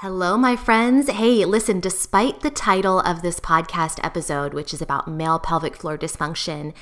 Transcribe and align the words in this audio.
Hello, 0.00 0.36
my 0.36 0.56
friends. 0.56 1.08
Hey, 1.08 1.46
listen, 1.46 1.80
despite 1.80 2.40
the 2.40 2.50
title 2.50 3.00
of 3.00 3.22
this 3.22 3.40
podcast 3.40 3.98
episode, 4.04 4.52
which 4.52 4.74
is 4.74 4.82
about 4.82 5.08
male 5.08 5.38
pelvic 5.38 5.74
floor 5.74 5.96
dysfunction, 5.96 6.74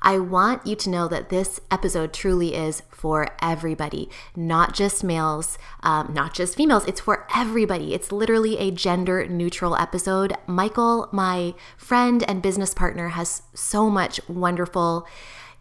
I 0.00 0.16
want 0.16 0.66
you 0.66 0.74
to 0.76 0.88
know 0.88 1.06
that 1.08 1.28
this 1.28 1.60
episode 1.70 2.14
truly 2.14 2.54
is 2.54 2.82
for 2.88 3.28
everybody, 3.42 4.08
not 4.34 4.72
just 4.72 5.04
males, 5.04 5.58
um, 5.82 6.14
not 6.14 6.32
just 6.32 6.56
females. 6.56 6.86
It's 6.86 7.02
for 7.02 7.26
everybody. 7.36 7.92
It's 7.92 8.10
literally 8.10 8.56
a 8.56 8.70
gender 8.70 9.26
neutral 9.26 9.76
episode. 9.76 10.32
Michael, 10.46 11.10
my 11.12 11.52
friend 11.76 12.24
and 12.26 12.40
business 12.40 12.72
partner, 12.72 13.08
has 13.08 13.42
so 13.52 13.90
much 13.90 14.26
wonderful 14.26 15.06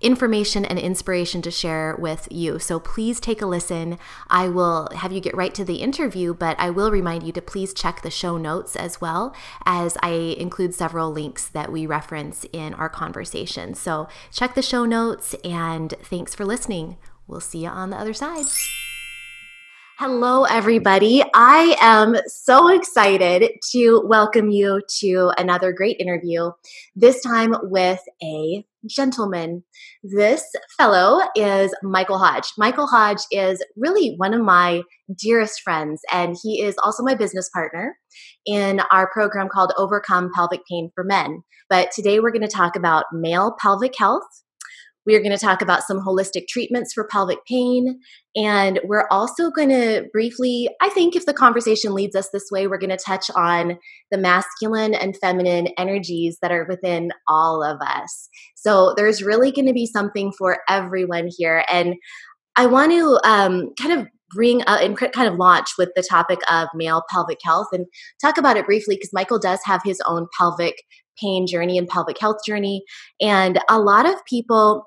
information 0.03 0.65
and 0.65 0.77
inspiration 0.77 1.41
to 1.41 1.49
share 1.49 1.95
with 1.97 2.27
you. 2.29 2.59
So 2.59 2.79
please 2.79 3.19
take 3.19 3.41
a 3.41 3.45
listen. 3.45 3.97
I 4.29 4.49
will 4.49 4.89
have 4.95 5.11
you 5.11 5.21
get 5.21 5.35
right 5.35 5.53
to 5.55 5.65
the 5.65 5.77
interview, 5.77 6.33
but 6.33 6.59
I 6.59 6.69
will 6.69 6.91
remind 6.91 7.23
you 7.23 7.31
to 7.31 7.41
please 7.41 7.73
check 7.73 8.01
the 8.01 8.11
show 8.11 8.37
notes 8.37 8.75
as 8.75 9.01
well, 9.01 9.33
as 9.65 9.97
I 10.03 10.35
include 10.37 10.75
several 10.75 11.11
links 11.11 11.47
that 11.47 11.71
we 11.71 11.85
reference 11.85 12.45
in 12.51 12.73
our 12.73 12.89
conversation. 12.89 13.73
So 13.73 14.07
check 14.31 14.53
the 14.53 14.61
show 14.61 14.85
notes 14.85 15.33
and 15.43 15.93
thanks 16.03 16.35
for 16.35 16.45
listening. 16.45 16.97
We'll 17.25 17.39
see 17.39 17.63
you 17.63 17.69
on 17.69 17.89
the 17.89 17.97
other 17.97 18.13
side. 18.13 18.45
Hello, 19.99 20.43
everybody. 20.43 21.23
I 21.33 21.77
am 21.79 22.15
so 22.27 22.67
excited 22.69 23.51
to 23.71 24.01
welcome 24.05 24.49
you 24.49 24.81
to 24.99 25.31
another 25.37 25.71
great 25.71 25.97
interview, 25.99 26.51
this 26.95 27.21
time 27.21 27.55
with 27.61 28.01
a 28.21 28.65
gentleman. 28.87 29.63
This 30.03 30.43
fellow 30.77 31.21
is 31.35 31.73
Michael 31.83 32.17
Hodge. 32.17 32.47
Michael 32.57 32.87
Hodge 32.87 33.21
is 33.31 33.63
really 33.77 34.15
one 34.17 34.33
of 34.33 34.41
my 34.41 34.81
dearest 35.17 35.61
friends, 35.61 36.01
and 36.11 36.35
he 36.41 36.61
is 36.61 36.75
also 36.83 37.03
my 37.03 37.15
business 37.15 37.49
partner 37.53 37.97
in 38.45 38.81
our 38.91 39.09
program 39.11 39.49
called 39.51 39.73
Overcome 39.77 40.31
Pelvic 40.33 40.61
Pain 40.69 40.91
for 40.95 41.03
Men. 41.03 41.43
But 41.69 41.91
today 41.91 42.19
we're 42.19 42.31
going 42.31 42.41
to 42.41 42.47
talk 42.47 42.75
about 42.75 43.05
male 43.13 43.55
pelvic 43.59 43.93
health 43.97 44.23
we 45.05 45.15
are 45.15 45.19
going 45.19 45.35
to 45.35 45.37
talk 45.37 45.61
about 45.61 45.83
some 45.83 45.99
holistic 45.99 46.47
treatments 46.47 46.93
for 46.93 47.07
pelvic 47.07 47.39
pain. 47.45 47.99
And 48.35 48.79
we're 48.83 49.07
also 49.11 49.51
going 49.51 49.69
to 49.69 50.05
briefly, 50.11 50.69
I 50.81 50.89
think, 50.89 51.15
if 51.15 51.25
the 51.25 51.33
conversation 51.33 51.93
leads 51.93 52.15
us 52.15 52.29
this 52.31 52.49
way, 52.51 52.67
we're 52.67 52.77
going 52.77 52.89
to 52.89 52.97
touch 52.97 53.29
on 53.35 53.77
the 54.11 54.17
masculine 54.17 54.93
and 54.93 55.17
feminine 55.17 55.67
energies 55.77 56.37
that 56.41 56.51
are 56.51 56.65
within 56.67 57.11
all 57.27 57.63
of 57.63 57.79
us. 57.81 58.29
So 58.55 58.93
there's 58.95 59.23
really 59.23 59.51
going 59.51 59.67
to 59.67 59.73
be 59.73 59.85
something 59.85 60.31
for 60.31 60.59
everyone 60.69 61.29
here. 61.37 61.63
And 61.69 61.95
I 62.55 62.65
want 62.65 62.91
to 62.91 63.19
um, 63.23 63.73
kind 63.79 63.99
of 63.99 64.07
bring 64.29 64.61
up 64.65 64.81
and 64.81 64.97
kind 64.97 65.27
of 65.27 65.35
launch 65.35 65.69
with 65.77 65.89
the 65.95 66.01
topic 66.01 66.39
of 66.49 66.67
male 66.73 67.03
pelvic 67.09 67.39
health 67.43 67.67
and 67.71 67.85
talk 68.19 68.37
about 68.37 68.57
it 68.57 68.65
briefly 68.65 68.95
because 68.95 69.13
Michael 69.13 69.39
does 69.39 69.59
have 69.63 69.81
his 69.83 70.01
own 70.07 70.27
pelvic 70.37 70.75
pain 71.21 71.45
journey 71.47 71.77
and 71.77 71.87
pelvic 71.87 72.19
health 72.19 72.37
journey. 72.45 72.83
And 73.21 73.59
a 73.69 73.79
lot 73.79 74.07
of 74.07 74.15
people 74.25 74.85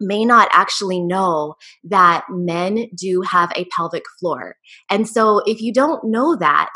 may 0.00 0.24
not 0.24 0.48
actually 0.52 1.00
know 1.00 1.54
that 1.84 2.24
men 2.30 2.86
do 2.94 3.22
have 3.22 3.52
a 3.56 3.66
pelvic 3.76 4.04
floor. 4.18 4.56
And 4.90 5.08
so 5.08 5.42
if 5.46 5.60
you 5.60 5.72
don't 5.72 6.04
know 6.04 6.36
that, 6.36 6.70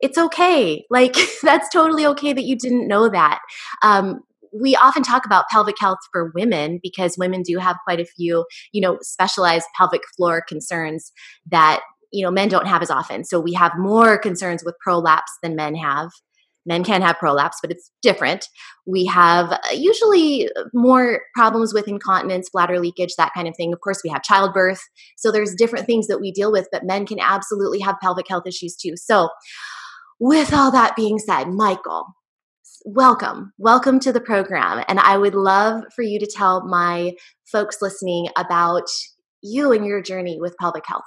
it's 0.00 0.18
okay. 0.18 0.84
Like, 0.90 1.16
that's 1.42 1.68
totally 1.70 2.06
okay 2.06 2.32
that 2.32 2.44
you 2.44 2.56
didn't 2.56 2.88
know 2.88 3.08
that. 3.08 3.40
Um, 3.82 4.20
we 4.52 4.76
often 4.76 5.02
talk 5.02 5.24
about 5.24 5.48
pelvic 5.50 5.76
health 5.78 5.98
for 6.12 6.30
women 6.34 6.78
because 6.82 7.16
women 7.16 7.42
do 7.42 7.56
have 7.58 7.78
quite 7.84 8.00
a 8.00 8.04
few, 8.04 8.44
you 8.72 8.80
know, 8.82 8.98
specialized 9.00 9.66
pelvic 9.76 10.02
floor 10.14 10.42
concerns 10.46 11.12
that, 11.50 11.80
you 12.12 12.22
know, 12.22 12.30
men 12.30 12.48
don't 12.48 12.66
have 12.66 12.82
as 12.82 12.90
often. 12.90 13.24
So 13.24 13.40
we 13.40 13.54
have 13.54 13.72
more 13.78 14.18
concerns 14.18 14.62
with 14.62 14.78
prolapse 14.80 15.32
than 15.42 15.56
men 15.56 15.74
have 15.76 16.10
men 16.66 16.84
can 16.84 17.02
have 17.02 17.18
prolapse, 17.18 17.58
but 17.60 17.70
it's 17.70 17.90
different. 18.02 18.46
We 18.86 19.06
have 19.06 19.52
uh, 19.52 19.58
usually 19.74 20.48
more 20.72 21.20
problems 21.34 21.74
with 21.74 21.88
incontinence, 21.88 22.50
bladder 22.50 22.78
leakage, 22.78 23.14
that 23.16 23.32
kind 23.34 23.48
of 23.48 23.56
thing. 23.56 23.72
Of 23.72 23.80
course, 23.80 24.00
we 24.04 24.10
have 24.10 24.22
childbirth. 24.22 24.82
So 25.16 25.30
there's 25.30 25.54
different 25.54 25.86
things 25.86 26.06
that 26.08 26.20
we 26.20 26.32
deal 26.32 26.52
with, 26.52 26.68
but 26.72 26.84
men 26.84 27.06
can 27.06 27.18
absolutely 27.20 27.80
have 27.80 27.96
pelvic 28.00 28.28
health 28.28 28.46
issues 28.46 28.76
too. 28.76 28.92
So, 28.96 29.28
with 30.20 30.52
all 30.54 30.70
that 30.70 30.94
being 30.94 31.18
said, 31.18 31.48
Michael, 31.48 32.06
welcome. 32.84 33.52
Welcome 33.58 33.98
to 34.00 34.12
the 34.12 34.20
program. 34.20 34.84
And 34.86 35.00
I 35.00 35.18
would 35.18 35.34
love 35.34 35.82
for 35.96 36.02
you 36.02 36.20
to 36.20 36.26
tell 36.26 36.66
my 36.66 37.12
folks 37.50 37.78
listening 37.82 38.28
about 38.36 38.88
you 39.42 39.72
and 39.72 39.84
your 39.84 40.00
journey 40.00 40.38
with 40.40 40.56
pelvic 40.60 40.84
health. 40.86 41.02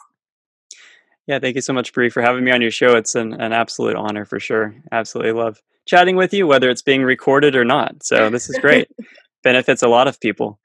Yeah, 1.28 1.40
thank 1.40 1.56
you 1.56 1.62
so 1.62 1.74
much, 1.74 1.92
Bree, 1.92 2.10
for 2.10 2.22
having 2.22 2.44
me 2.44 2.52
on 2.52 2.62
your 2.62 2.72
show. 2.72 2.96
It's 2.96 3.16
an, 3.16 3.34
an 3.42 3.52
absolute 3.52 3.96
honor 3.96 4.26
for 4.26 4.40
sure. 4.40 4.76
Absolutely 4.92 5.32
love 5.32 5.60
chatting 5.88 6.16
with 6.16 6.34
you, 6.34 6.48
whether 6.48 6.70
it's 6.70 6.82
being 6.82 7.04
recorded 7.04 7.56
or 7.56 7.66
not. 7.66 8.04
So 8.04 8.30
this 8.30 8.50
is 8.50 8.58
great. 8.60 8.90
Benefits 9.44 9.84
a 9.84 9.88
lot 9.88 10.08
of 10.08 10.20
people. 10.20 10.60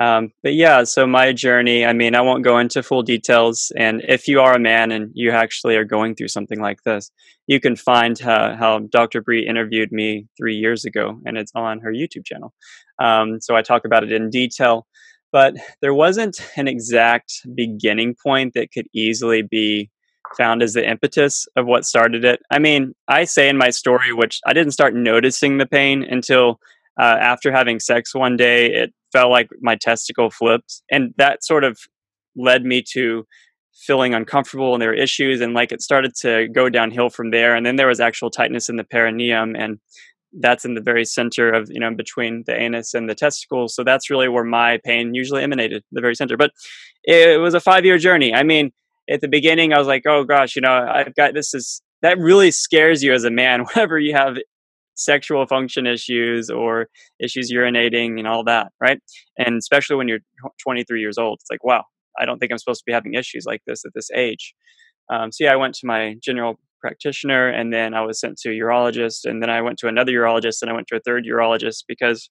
Um, 0.00 0.32
but 0.42 0.54
yeah, 0.54 0.84
so 0.84 1.06
my 1.06 1.32
journey, 1.32 1.84
I 1.84 1.94
mean, 1.94 2.14
I 2.14 2.20
won't 2.20 2.44
go 2.44 2.58
into 2.58 2.82
full 2.82 3.02
details. 3.02 3.72
And 3.76 4.02
if 4.06 4.28
you 4.28 4.40
are 4.40 4.54
a 4.54 4.58
man 4.58 4.92
and 4.92 5.10
you 5.14 5.30
actually 5.30 5.76
are 5.76 5.84
going 5.84 6.14
through 6.14 6.28
something 6.28 6.60
like 6.60 6.82
this, 6.82 7.10
you 7.46 7.60
can 7.60 7.76
find 7.76 8.18
how, 8.18 8.56
how 8.56 8.80
Dr. 8.90 9.22
Bree 9.22 9.46
interviewed 9.46 9.92
me 9.92 10.26
three 10.38 10.56
years 10.56 10.84
ago, 10.84 11.18
and 11.24 11.38
it's 11.38 11.52
on 11.54 11.80
her 11.80 11.90
YouTube 11.90 12.26
channel. 12.26 12.52
Um, 12.98 13.40
so 13.40 13.56
I 13.56 13.62
talk 13.62 13.86
about 13.86 14.04
it 14.04 14.12
in 14.12 14.28
detail. 14.28 14.86
But 15.32 15.54
there 15.80 15.94
wasn't 15.94 16.40
an 16.56 16.68
exact 16.68 17.42
beginning 17.54 18.16
point 18.22 18.54
that 18.54 18.72
could 18.72 18.86
easily 18.94 19.42
be 19.42 19.90
found 20.36 20.62
as 20.62 20.74
the 20.74 20.88
impetus 20.88 21.46
of 21.56 21.66
what 21.66 21.84
started 21.84 22.24
it. 22.24 22.40
I 22.50 22.58
mean, 22.58 22.94
I 23.08 23.24
say 23.24 23.48
in 23.48 23.56
my 23.56 23.70
story, 23.70 24.12
which 24.12 24.40
I 24.46 24.52
didn't 24.52 24.72
start 24.72 24.94
noticing 24.94 25.58
the 25.58 25.66
pain 25.66 26.02
until 26.02 26.60
uh, 26.98 27.16
after 27.20 27.52
having 27.52 27.80
sex 27.80 28.14
one 28.14 28.36
day, 28.36 28.72
it 28.72 28.92
felt 29.12 29.30
like 29.30 29.48
my 29.60 29.76
testicle 29.76 30.30
flipped. 30.30 30.82
And 30.90 31.14
that 31.18 31.44
sort 31.44 31.64
of 31.64 31.78
led 32.36 32.64
me 32.64 32.82
to 32.92 33.26
feeling 33.76 34.14
uncomfortable 34.14 34.72
and 34.72 34.80
there 34.80 34.88
were 34.88 34.94
issues 34.94 35.40
and 35.40 35.52
like 35.52 35.70
it 35.70 35.82
started 35.82 36.14
to 36.14 36.48
go 36.48 36.70
downhill 36.70 37.10
from 37.10 37.30
there 37.30 37.54
and 37.54 37.66
then 37.66 37.76
there 37.76 37.86
was 37.86 38.00
actual 38.00 38.30
tightness 38.30 38.68
in 38.68 38.76
the 38.76 38.84
perineum 38.84 39.54
and 39.54 39.78
that's 40.40 40.64
in 40.64 40.74
the 40.74 40.80
very 40.80 41.04
center 41.04 41.50
of 41.52 41.68
you 41.70 41.78
know 41.78 41.94
between 41.94 42.42
the 42.46 42.58
anus 42.58 42.94
and 42.94 43.08
the 43.08 43.14
testicles 43.14 43.74
so 43.74 43.84
that's 43.84 44.08
really 44.08 44.28
where 44.28 44.44
my 44.44 44.78
pain 44.82 45.14
usually 45.14 45.42
emanated 45.42 45.84
the 45.92 46.00
very 46.00 46.14
center 46.14 46.38
but 46.38 46.52
it 47.04 47.38
was 47.38 47.52
a 47.52 47.60
five 47.60 47.84
year 47.84 47.98
journey 47.98 48.34
i 48.34 48.42
mean 48.42 48.72
at 49.08 49.20
the 49.20 49.28
beginning 49.28 49.72
I 49.72 49.78
was 49.78 49.86
like, 49.86 50.02
oh 50.06 50.24
gosh, 50.24 50.56
you 50.56 50.62
know, 50.62 50.72
I've 50.72 51.14
got 51.14 51.34
this 51.34 51.54
is 51.54 51.82
that 52.02 52.18
really 52.18 52.50
scares 52.50 53.02
you 53.02 53.12
as 53.12 53.24
a 53.24 53.30
man 53.30 53.64
whenever 53.74 53.98
you 53.98 54.14
have 54.14 54.36
sexual 54.94 55.46
function 55.46 55.86
issues 55.86 56.50
or 56.50 56.88
issues 57.20 57.52
urinating 57.52 58.18
and 58.18 58.26
all 58.26 58.44
that, 58.44 58.68
right? 58.80 58.98
And 59.38 59.56
especially 59.58 59.96
when 59.96 60.08
you're 60.08 60.20
23 60.62 61.00
years 61.00 61.18
old, 61.18 61.38
it's 61.40 61.50
like, 61.50 61.62
wow, 61.62 61.84
I 62.18 62.24
don't 62.24 62.38
think 62.38 62.50
I'm 62.50 62.58
supposed 62.58 62.80
to 62.80 62.84
be 62.86 62.92
having 62.92 63.14
issues 63.14 63.44
like 63.46 63.60
this 63.66 63.84
at 63.84 63.92
this 63.94 64.10
age. 64.14 64.54
Um, 65.12 65.30
so 65.30 65.44
yeah, 65.44 65.52
I 65.52 65.56
went 65.56 65.74
to 65.74 65.86
my 65.86 66.16
general 66.22 66.58
practitioner, 66.80 67.48
and 67.48 67.72
then 67.72 67.94
I 67.94 68.02
was 68.02 68.18
sent 68.20 68.38
to 68.38 68.50
a 68.50 68.52
urologist, 68.52 69.24
and 69.24 69.42
then 69.42 69.50
I 69.50 69.60
went 69.60 69.78
to 69.78 69.88
another 69.88 70.12
urologist, 70.12 70.62
and 70.62 70.70
I 70.70 70.74
went 70.74 70.88
to 70.88 70.96
a 70.96 71.00
third 71.00 71.24
urologist 71.24 71.84
because 71.86 72.28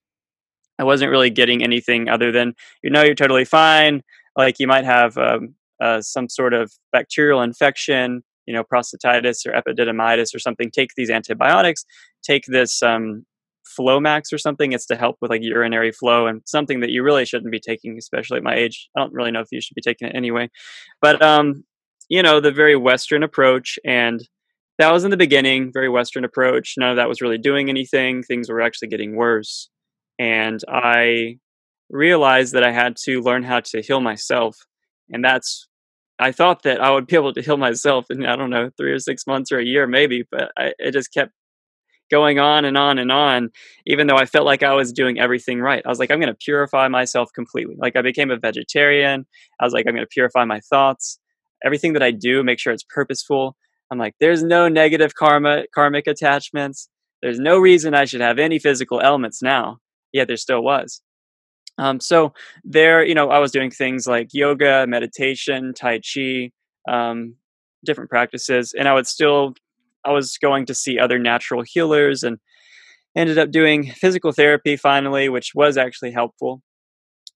I 0.79 0.83
wasn't 0.83 1.11
really 1.11 1.29
getting 1.29 1.63
anything 1.63 2.09
other 2.09 2.31
than 2.31 2.53
you 2.83 2.89
know 2.89 3.03
you're 3.03 3.15
totally 3.15 3.45
fine. 3.45 4.01
Like 4.35 4.59
you 4.59 4.67
might 4.67 4.85
have 4.85 5.17
um, 5.17 5.55
uh, 5.81 6.01
some 6.01 6.29
sort 6.29 6.53
of 6.53 6.71
bacterial 6.91 7.41
infection, 7.41 8.23
you 8.45 8.53
know, 8.53 8.63
prostatitis 8.63 9.45
or 9.45 9.51
epididymitis 9.51 10.35
or 10.35 10.39
something, 10.39 10.71
take 10.71 10.89
these 10.95 11.09
antibiotics, 11.09 11.85
take 12.23 12.45
this 12.47 12.81
um, 12.83 13.25
Flomax 13.77 14.31
or 14.31 14.37
something. 14.37 14.71
It's 14.71 14.85
to 14.87 14.95
help 14.95 15.17
with 15.21 15.31
like 15.31 15.41
urinary 15.43 15.91
flow 15.91 16.27
and 16.27 16.41
something 16.45 16.79
that 16.81 16.91
you 16.91 17.03
really 17.03 17.25
shouldn't 17.25 17.51
be 17.51 17.59
taking, 17.59 17.97
especially 17.97 18.37
at 18.37 18.43
my 18.43 18.55
age. 18.55 18.89
I 18.95 19.01
don't 19.01 19.13
really 19.13 19.31
know 19.31 19.41
if 19.41 19.47
you 19.51 19.61
should 19.61 19.75
be 19.75 19.81
taking 19.81 20.07
it 20.07 20.15
anyway, 20.15 20.49
but 21.01 21.21
um, 21.21 21.63
you 22.09 22.21
know, 22.21 22.39
the 22.39 22.51
very 22.51 22.75
Western 22.75 23.23
approach 23.23 23.79
and 23.83 24.21
that 24.77 24.91
was 24.91 25.05
in 25.05 25.11
the 25.11 25.17
beginning, 25.17 25.71
very 25.71 25.87
Western 25.89 26.25
approach. 26.25 26.75
None 26.77 26.89
of 26.89 26.97
that 26.97 27.07
was 27.07 27.21
really 27.21 27.37
doing 27.37 27.69
anything. 27.69 28.23
Things 28.23 28.49
were 28.49 28.61
actually 28.61 28.89
getting 28.89 29.15
worse. 29.15 29.69
And 30.19 30.59
I 30.67 31.37
realized 31.89 32.53
that 32.53 32.63
I 32.63 32.71
had 32.71 32.97
to 33.05 33.21
learn 33.21 33.43
how 33.43 33.61
to 33.61 33.81
heal 33.81 34.01
myself 34.01 34.57
and 35.09 35.23
that's 35.23 35.67
I 36.19 36.31
thought 36.31 36.63
that 36.63 36.81
I 36.81 36.91
would 36.91 37.07
be 37.07 37.15
able 37.15 37.33
to 37.33 37.41
heal 37.41 37.57
myself 37.57 38.05
in 38.09 38.25
I 38.25 38.35
don't 38.35 38.49
know 38.49 38.69
three 38.77 38.91
or 38.91 38.99
six 38.99 39.27
months 39.27 39.51
or 39.51 39.59
a 39.59 39.65
year 39.65 39.87
maybe, 39.87 40.23
but 40.29 40.51
I, 40.57 40.73
it 40.79 40.91
just 40.91 41.13
kept 41.13 41.31
going 42.11 42.39
on 42.39 42.65
and 42.65 42.77
on 42.77 42.99
and 42.99 43.11
on, 43.11 43.49
even 43.85 44.07
though 44.07 44.17
I 44.17 44.25
felt 44.25 44.45
like 44.45 44.63
I 44.63 44.73
was 44.73 44.93
doing 44.93 45.19
everything 45.19 45.59
right. 45.59 45.81
I 45.85 45.89
was 45.89 45.99
like, 45.99 46.11
I'm 46.11 46.19
going 46.19 46.31
to 46.31 46.37
purify 46.39 46.87
myself 46.87 47.29
completely. 47.33 47.75
Like 47.77 47.95
I 47.95 48.01
became 48.01 48.31
a 48.31 48.37
vegetarian. 48.37 49.25
I 49.59 49.65
was 49.65 49.73
like, 49.73 49.85
I'm 49.87 49.95
going 49.95 50.05
to 50.05 50.09
purify 50.09 50.45
my 50.45 50.59
thoughts. 50.59 51.19
Everything 51.63 51.93
that 51.93 52.03
I 52.03 52.11
do, 52.11 52.43
make 52.43 52.59
sure 52.59 52.73
it's 52.73 52.85
purposeful. 52.87 53.55
I'm 53.91 53.97
like, 53.97 54.13
there's 54.19 54.43
no 54.43 54.67
negative 54.67 55.15
karma, 55.15 55.63
karmic 55.73 56.07
attachments. 56.07 56.89
There's 57.21 57.39
no 57.39 57.57
reason 57.57 57.93
I 57.93 58.05
should 58.05 58.21
have 58.21 58.39
any 58.39 58.59
physical 58.59 59.01
elements 59.01 59.41
now. 59.41 59.77
Yet 60.11 60.27
there 60.27 60.37
still 60.37 60.61
was. 60.61 61.01
Um, 61.77 61.99
so 61.99 62.33
there, 62.63 63.03
you 63.05 63.13
know, 63.13 63.29
I 63.29 63.39
was 63.39 63.51
doing 63.51 63.69
things 63.71 64.07
like 64.07 64.29
yoga, 64.33 64.85
meditation, 64.87 65.73
tai 65.73 65.99
chi, 65.99 66.51
um, 66.87 67.35
different 67.83 68.09
practices, 68.09 68.73
and 68.77 68.87
I 68.87 68.93
would 68.93 69.07
still, 69.07 69.53
I 70.05 70.11
was 70.11 70.37
going 70.37 70.65
to 70.67 70.73
see 70.73 70.99
other 70.99 71.19
natural 71.19 71.63
healers, 71.65 72.23
and 72.23 72.37
ended 73.15 73.37
up 73.37 73.51
doing 73.51 73.91
physical 73.91 74.31
therapy 74.31 74.75
finally, 74.77 75.29
which 75.29 75.51
was 75.55 75.77
actually 75.77 76.11
helpful. 76.11 76.61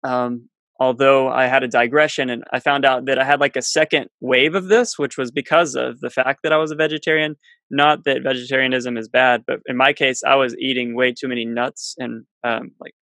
Um, 0.03 0.49
although 0.79 1.29
I 1.29 1.47
had 1.47 1.63
a 1.63 1.67
digression, 1.67 2.29
and 2.29 2.43
I 2.53 2.59
found 2.59 2.85
out 2.85 3.05
that 3.05 3.19
I 3.19 3.25
had 3.25 3.39
like 3.41 3.55
a 3.55 3.61
second 3.61 4.07
wave 4.21 4.55
of 4.55 4.69
this, 4.69 4.97
which 4.97 5.17
was 5.17 5.31
because 5.31 5.75
of 5.75 5.99
the 5.99 6.09
fact 6.09 6.39
that 6.43 6.53
I 6.53 6.57
was 6.57 6.71
a 6.71 6.75
vegetarian. 6.75 7.35
Not 7.69 8.03
that 8.05 8.23
vegetarianism 8.23 8.97
is 8.97 9.07
bad, 9.07 9.43
but 9.45 9.59
in 9.67 9.77
my 9.77 9.93
case, 9.93 10.23
I 10.23 10.35
was 10.35 10.55
eating 10.57 10.95
way 10.95 11.13
too 11.13 11.27
many 11.27 11.45
nuts 11.45 11.95
and 11.99 12.25
um, 12.43 12.71
like 12.79 12.93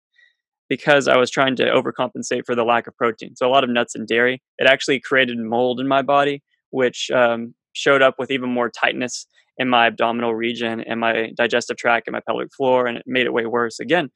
because 0.69 1.07
I 1.07 1.17
was 1.17 1.31
trying 1.31 1.55
to 1.57 1.65
overcompensate 1.65 2.45
for 2.45 2.55
the 2.55 2.63
lack 2.63 2.87
of 2.87 2.95
protein. 2.97 3.35
So 3.35 3.47
a 3.47 3.51
lot 3.51 3.63
of 3.63 3.69
nuts 3.69 3.95
and 3.95 4.07
dairy. 4.07 4.41
It 4.57 4.67
actually 4.67 4.99
created 4.99 5.37
mold 5.37 5.79
in 5.79 5.87
my 5.87 6.01
body, 6.01 6.43
which 6.71 7.09
um, 7.11 7.53
showed 7.73 8.01
up 8.01 8.15
with 8.19 8.31
even 8.31 8.49
more 8.49 8.69
tightness 8.69 9.27
in 9.57 9.69
my 9.69 9.87
abdominal 9.87 10.35
region 10.35 10.81
and 10.81 10.99
my 10.99 11.31
digestive 11.35 11.77
tract 11.77 12.07
and 12.07 12.13
my 12.13 12.21
pelvic 12.27 12.53
floor, 12.53 12.85
and 12.85 12.97
it 12.97 13.03
made 13.07 13.25
it 13.25 13.33
way 13.33 13.45
worse 13.45 13.79
again. 13.79 14.09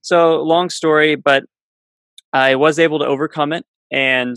So 0.00 0.42
long 0.42 0.68
story, 0.68 1.14
but 1.14 1.44
I 2.32 2.56
was 2.56 2.78
able 2.78 2.98
to 2.98 3.06
overcome 3.06 3.52
it, 3.52 3.64
and 3.90 4.36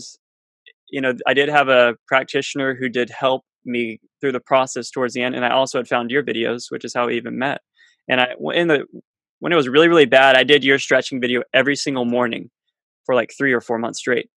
you 0.90 1.00
know 1.00 1.14
I 1.26 1.34
did 1.34 1.48
have 1.48 1.68
a 1.68 1.96
practitioner 2.06 2.74
who 2.74 2.88
did 2.88 3.10
help 3.10 3.42
me 3.64 4.00
through 4.20 4.32
the 4.32 4.40
process 4.40 4.90
towards 4.90 5.14
the 5.14 5.22
end, 5.22 5.34
and 5.34 5.44
I 5.44 5.50
also 5.50 5.78
had 5.78 5.88
found 5.88 6.10
your 6.10 6.22
videos, 6.22 6.66
which 6.70 6.84
is 6.84 6.94
how 6.94 7.06
we 7.06 7.16
even 7.16 7.38
met. 7.38 7.60
And 8.08 8.20
I 8.20 8.28
in 8.54 8.68
the 8.68 8.84
when 9.40 9.52
it 9.52 9.56
was 9.56 9.68
really 9.68 9.88
really 9.88 10.06
bad 10.06 10.36
i 10.36 10.44
did 10.44 10.64
your 10.64 10.78
stretching 10.78 11.20
video 11.20 11.42
every 11.54 11.76
single 11.76 12.04
morning 12.04 12.50
for 13.06 13.14
like 13.14 13.32
three 13.38 13.52
or 13.52 13.60
four 13.60 13.78
months 13.78 14.00
straight. 14.00 14.28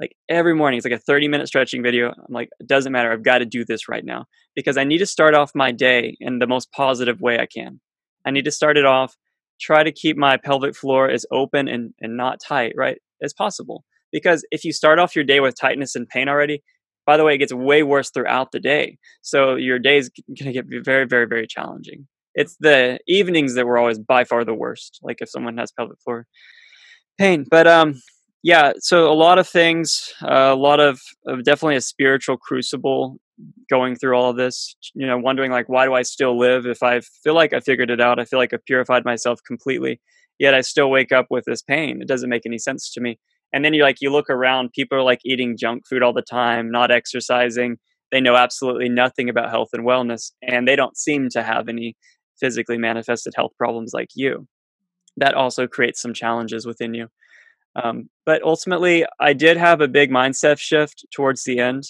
Like 0.00 0.14
every 0.28 0.54
morning 0.54 0.76
it's 0.78 0.86
like 0.86 0.94
a 0.94 0.98
30 0.98 1.26
minute 1.26 1.48
stretching 1.48 1.82
video. 1.82 2.10
I'm 2.10 2.32
like 2.32 2.50
it 2.60 2.68
doesn't 2.68 2.92
matter. 2.92 3.10
I've 3.10 3.24
got 3.24 3.38
to 3.38 3.46
do 3.46 3.64
this 3.64 3.88
right 3.88 4.04
now 4.04 4.26
because 4.54 4.76
i 4.76 4.84
need 4.84 4.98
to 4.98 5.06
start 5.06 5.34
off 5.34 5.50
my 5.54 5.72
day 5.72 6.16
in 6.20 6.38
the 6.38 6.46
most 6.46 6.70
positive 6.70 7.20
way 7.20 7.38
i 7.40 7.46
can. 7.46 7.80
I 8.24 8.30
need 8.30 8.44
to 8.44 8.52
start 8.52 8.76
it 8.76 8.84
off 8.84 9.16
try 9.60 9.82
to 9.82 9.90
keep 9.90 10.16
my 10.16 10.36
pelvic 10.36 10.76
floor 10.76 11.10
as 11.10 11.26
open 11.32 11.66
and, 11.66 11.92
and 12.00 12.16
not 12.16 12.38
tight 12.40 12.74
right 12.76 12.98
as 13.20 13.34
possible. 13.34 13.84
Because 14.12 14.46
if 14.52 14.64
you 14.64 14.72
start 14.72 15.00
off 15.00 15.16
your 15.16 15.24
day 15.24 15.40
with 15.40 15.58
tightness 15.58 15.96
and 15.96 16.08
pain 16.08 16.28
already 16.28 16.62
by 17.06 17.16
the 17.16 17.24
way 17.24 17.34
it 17.34 17.38
gets 17.38 17.52
way 17.52 17.82
worse 17.82 18.10
throughout 18.10 18.52
the 18.52 18.60
day. 18.60 18.98
So 19.22 19.56
your 19.56 19.78
day 19.78 19.96
is 19.96 20.10
going 20.28 20.52
to 20.52 20.52
get 20.52 20.66
very 20.84 21.06
very 21.06 21.26
very 21.26 21.46
challenging 21.48 22.06
it's 22.38 22.56
the 22.60 23.00
evenings 23.08 23.54
that 23.54 23.66
were 23.66 23.78
always 23.78 23.98
by 23.98 24.22
far 24.24 24.44
the 24.44 24.54
worst. 24.54 25.00
Like 25.02 25.18
if 25.20 25.28
someone 25.28 25.58
has 25.58 25.72
pelvic 25.72 25.98
floor 26.04 26.26
pain, 27.18 27.44
but 27.50 27.66
um, 27.66 28.00
yeah. 28.44 28.72
So 28.78 29.10
a 29.10 29.14
lot 29.14 29.38
of 29.38 29.48
things, 29.48 30.14
uh, 30.22 30.52
a 30.52 30.56
lot 30.56 30.78
of, 30.78 31.00
of 31.26 31.42
definitely 31.42 31.74
a 31.74 31.80
spiritual 31.80 32.36
crucible 32.36 33.16
going 33.68 33.96
through 33.96 34.16
all 34.16 34.30
of 34.30 34.36
this. 34.36 34.76
You 34.94 35.06
know, 35.06 35.18
wondering 35.18 35.50
like, 35.50 35.68
why 35.68 35.84
do 35.84 35.94
I 35.94 36.02
still 36.02 36.38
live? 36.38 36.64
If 36.64 36.82
I 36.82 37.00
feel 37.00 37.34
like 37.34 37.52
I 37.52 37.58
figured 37.58 37.90
it 37.90 38.00
out, 38.00 38.20
I 38.20 38.24
feel 38.24 38.38
like 38.38 38.54
I've 38.54 38.64
purified 38.64 39.04
myself 39.04 39.40
completely. 39.44 40.00
Yet 40.38 40.54
I 40.54 40.60
still 40.60 40.90
wake 40.90 41.10
up 41.10 41.26
with 41.30 41.44
this 41.44 41.62
pain. 41.62 42.00
It 42.00 42.06
doesn't 42.06 42.30
make 42.30 42.46
any 42.46 42.58
sense 42.58 42.92
to 42.92 43.00
me. 43.00 43.18
And 43.52 43.64
then 43.64 43.74
you 43.74 43.82
like 43.82 43.96
you 44.00 44.12
look 44.12 44.30
around, 44.30 44.72
people 44.72 44.96
are 44.98 45.02
like 45.02 45.20
eating 45.24 45.56
junk 45.56 45.82
food 45.88 46.04
all 46.04 46.12
the 46.12 46.22
time, 46.22 46.70
not 46.70 46.92
exercising. 46.92 47.78
They 48.12 48.20
know 48.20 48.36
absolutely 48.36 48.88
nothing 48.88 49.28
about 49.28 49.50
health 49.50 49.70
and 49.72 49.84
wellness, 49.84 50.32
and 50.42 50.66
they 50.66 50.76
don't 50.76 50.96
seem 50.96 51.28
to 51.30 51.42
have 51.42 51.68
any 51.68 51.96
physically 52.40 52.78
manifested 52.78 53.34
health 53.36 53.52
problems 53.58 53.92
like 53.92 54.10
you. 54.14 54.46
That 55.16 55.34
also 55.34 55.66
creates 55.66 56.00
some 56.00 56.14
challenges 56.14 56.66
within 56.66 56.94
you. 56.94 57.08
Um, 57.76 58.08
but 58.24 58.42
ultimately, 58.42 59.04
I 59.20 59.32
did 59.32 59.56
have 59.56 59.80
a 59.80 59.88
big 59.88 60.10
mindset 60.10 60.58
shift 60.58 61.04
towards 61.12 61.44
the 61.44 61.58
end, 61.58 61.84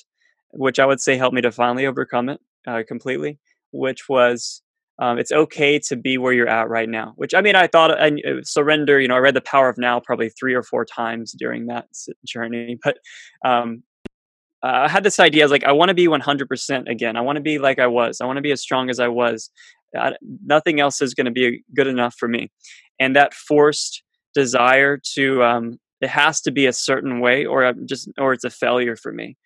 which 0.53 0.79
I 0.79 0.87
would 0.87 1.00
say 1.00 1.17
helped 1.17 1.35
me 1.35 1.43
to 1.43 1.53
finally 1.53 1.87
overcome 1.87 2.29
it 2.29 2.41
uh, 2.67 2.83
completely, 2.87 3.39
which 3.73 4.09
was 4.09 4.62
um, 5.00 5.19
it's 5.19 5.31
okay 5.31 5.79
to 5.79 5.97
be 5.97 6.19
where 6.19 6.33
you're 6.33 6.49
at 6.49 6.69
right 6.69 6.89
now. 6.89 7.12
Which 7.17 7.35
I 7.35 7.41
mean, 7.41 7.55
I 7.55 7.69
thought 7.69 7.99
I 8.01 8.09
uh, 8.09 8.43
surrender. 8.43 9.01
You 9.01 9.09
know, 9.09 9.15
I 9.15 9.19
read 9.19 9.35
The 9.35 9.41
Power 9.41 9.69
of 9.69 9.79
Now 9.79 10.01
probably 10.01 10.31
three 10.31 10.55
or 10.55 10.62
four 10.62 10.85
times 10.85 11.33
during 11.39 11.67
that 11.67 11.87
journey. 12.27 12.79
But 12.85 12.99
um, 13.44 13.83
I 14.62 14.89
had 14.89 15.05
this 15.05 15.21
idea. 15.21 15.44
I 15.44 15.47
was 15.47 15.53
like, 15.53 15.65
I 15.65 15.73
want 15.73 15.91
to 15.91 15.94
be 15.94 16.09
100% 16.09 16.89
again. 16.91 17.17
I 17.17 17.21
want 17.21 17.37
to 17.37 17.43
be 17.43 17.59
like 17.59 17.79
I 17.79 17.87
was. 17.87 18.21
I 18.21 18.27
want 18.27 18.39
to 18.39 18.43
be 18.43 18.51
as 18.51 18.61
strong 18.61 18.91
as 18.91 18.99
I 18.99 19.09
was. 19.09 19.51
I, 19.96 20.12
nothing 20.44 20.81
else 20.81 21.00
is 21.00 21.14
going 21.14 21.26
to 21.26 21.31
be 21.32 21.62
good 21.75 21.87
enough 21.87 22.14
for 22.19 22.29
me. 22.29 22.50
And 23.00 23.17
that 23.17 23.35
forced 23.35 24.02
desire 24.35 24.99
to, 25.14 25.43
um, 25.43 25.79
it 26.00 26.11
has 26.11 26.40
to 26.43 26.50
be 26.50 26.67
a 26.67 26.73
certain 26.73 27.20
way, 27.20 27.44
or 27.44 27.64
I'm 27.64 27.87
just, 27.87 28.08
or 28.19 28.32
it's 28.32 28.44
a 28.44 28.50
failure 28.50 28.96
for 28.96 29.12
me, 29.12 29.37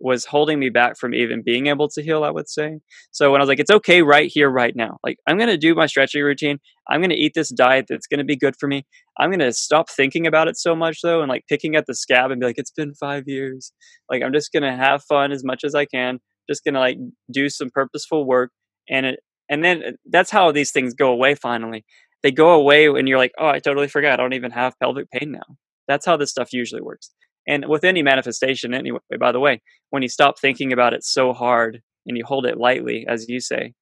was 0.00 0.24
holding 0.24 0.58
me 0.60 0.70
back 0.70 0.96
from 0.96 1.12
even 1.12 1.42
being 1.44 1.66
able 1.66 1.88
to 1.88 2.02
heal. 2.02 2.22
I 2.22 2.30
would 2.30 2.48
say. 2.48 2.78
So 3.10 3.32
when 3.32 3.40
I 3.40 3.42
was 3.42 3.48
like, 3.48 3.58
it's 3.58 3.70
okay 3.70 4.02
right 4.02 4.30
here, 4.32 4.48
right 4.48 4.74
now. 4.76 4.98
Like 5.04 5.18
I'm 5.26 5.36
going 5.36 5.48
to 5.48 5.56
do 5.56 5.74
my 5.74 5.86
stretching 5.86 6.22
routine. 6.22 6.58
I'm 6.88 7.00
going 7.00 7.10
to 7.10 7.16
eat 7.16 7.32
this 7.34 7.50
diet 7.50 7.86
that's 7.88 8.06
going 8.06 8.18
to 8.18 8.24
be 8.24 8.36
good 8.36 8.54
for 8.58 8.68
me. 8.68 8.86
I'm 9.18 9.30
going 9.30 9.40
to 9.40 9.52
stop 9.52 9.90
thinking 9.90 10.26
about 10.26 10.48
it 10.48 10.56
so 10.56 10.76
much 10.76 11.00
though, 11.02 11.20
and 11.20 11.28
like 11.28 11.44
picking 11.48 11.74
at 11.74 11.86
the 11.86 11.94
scab 11.94 12.30
and 12.30 12.40
be 12.40 12.46
like, 12.46 12.58
it's 12.58 12.70
been 12.70 12.94
five 12.94 13.24
years. 13.26 13.72
Like 14.10 14.22
I'm 14.22 14.32
just 14.32 14.52
going 14.52 14.62
to 14.62 14.76
have 14.76 15.02
fun 15.04 15.32
as 15.32 15.44
much 15.44 15.64
as 15.64 15.74
I 15.74 15.84
can. 15.84 16.20
Just 16.48 16.64
going 16.64 16.74
to 16.74 16.80
like 16.80 16.98
do 17.30 17.48
some 17.48 17.68
purposeful 17.68 18.24
work 18.24 18.50
and 18.88 19.04
it 19.04 19.20
and 19.48 19.64
then 19.64 19.82
uh, 19.82 19.90
that's 20.10 20.30
how 20.30 20.52
these 20.52 20.70
things 20.70 20.94
go 20.94 21.10
away 21.10 21.34
finally. 21.34 21.84
They 22.22 22.32
go 22.32 22.50
away 22.50 22.86
and 22.86 23.08
you're 23.08 23.18
like 23.18 23.32
oh 23.38 23.48
i 23.48 23.58
totally 23.58 23.88
forgot. 23.88 24.18
I 24.18 24.22
don't 24.22 24.34
even 24.34 24.50
have 24.50 24.78
pelvic 24.80 25.10
pain 25.10 25.32
now. 25.32 25.56
That's 25.86 26.06
how 26.06 26.16
this 26.16 26.30
stuff 26.30 26.52
usually 26.52 26.82
works. 26.82 27.10
And 27.46 27.66
with 27.66 27.84
any 27.84 28.02
manifestation 28.02 28.74
anyway 28.74 28.98
by 29.18 29.32
the 29.32 29.40
way 29.40 29.62
when 29.90 30.02
you 30.02 30.08
stop 30.08 30.38
thinking 30.38 30.72
about 30.72 30.92
it 30.92 31.04
so 31.04 31.32
hard 31.32 31.80
and 32.06 32.16
you 32.16 32.24
hold 32.24 32.46
it 32.46 32.58
lightly 32.58 33.06
as 33.08 33.28
you 33.28 33.40
say 33.40 33.72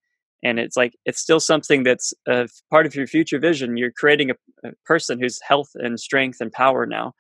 and 0.45 0.61
it's 0.61 0.77
like 0.77 0.95
it's 1.05 1.21
still 1.21 1.41
something 1.41 1.83
that's 1.83 2.15
a 2.29 2.49
part 2.71 2.87
of 2.87 2.95
your 2.95 3.09
future 3.09 3.41
vision 3.41 3.77
you're 3.77 3.91
creating 3.91 4.31
a, 4.31 4.35
a 4.65 4.71
person 4.85 5.19
who's 5.21 5.41
health 5.43 5.71
and 5.75 5.99
strength 5.99 6.41
and 6.41 6.53
power 6.53 6.87
now 6.87 7.13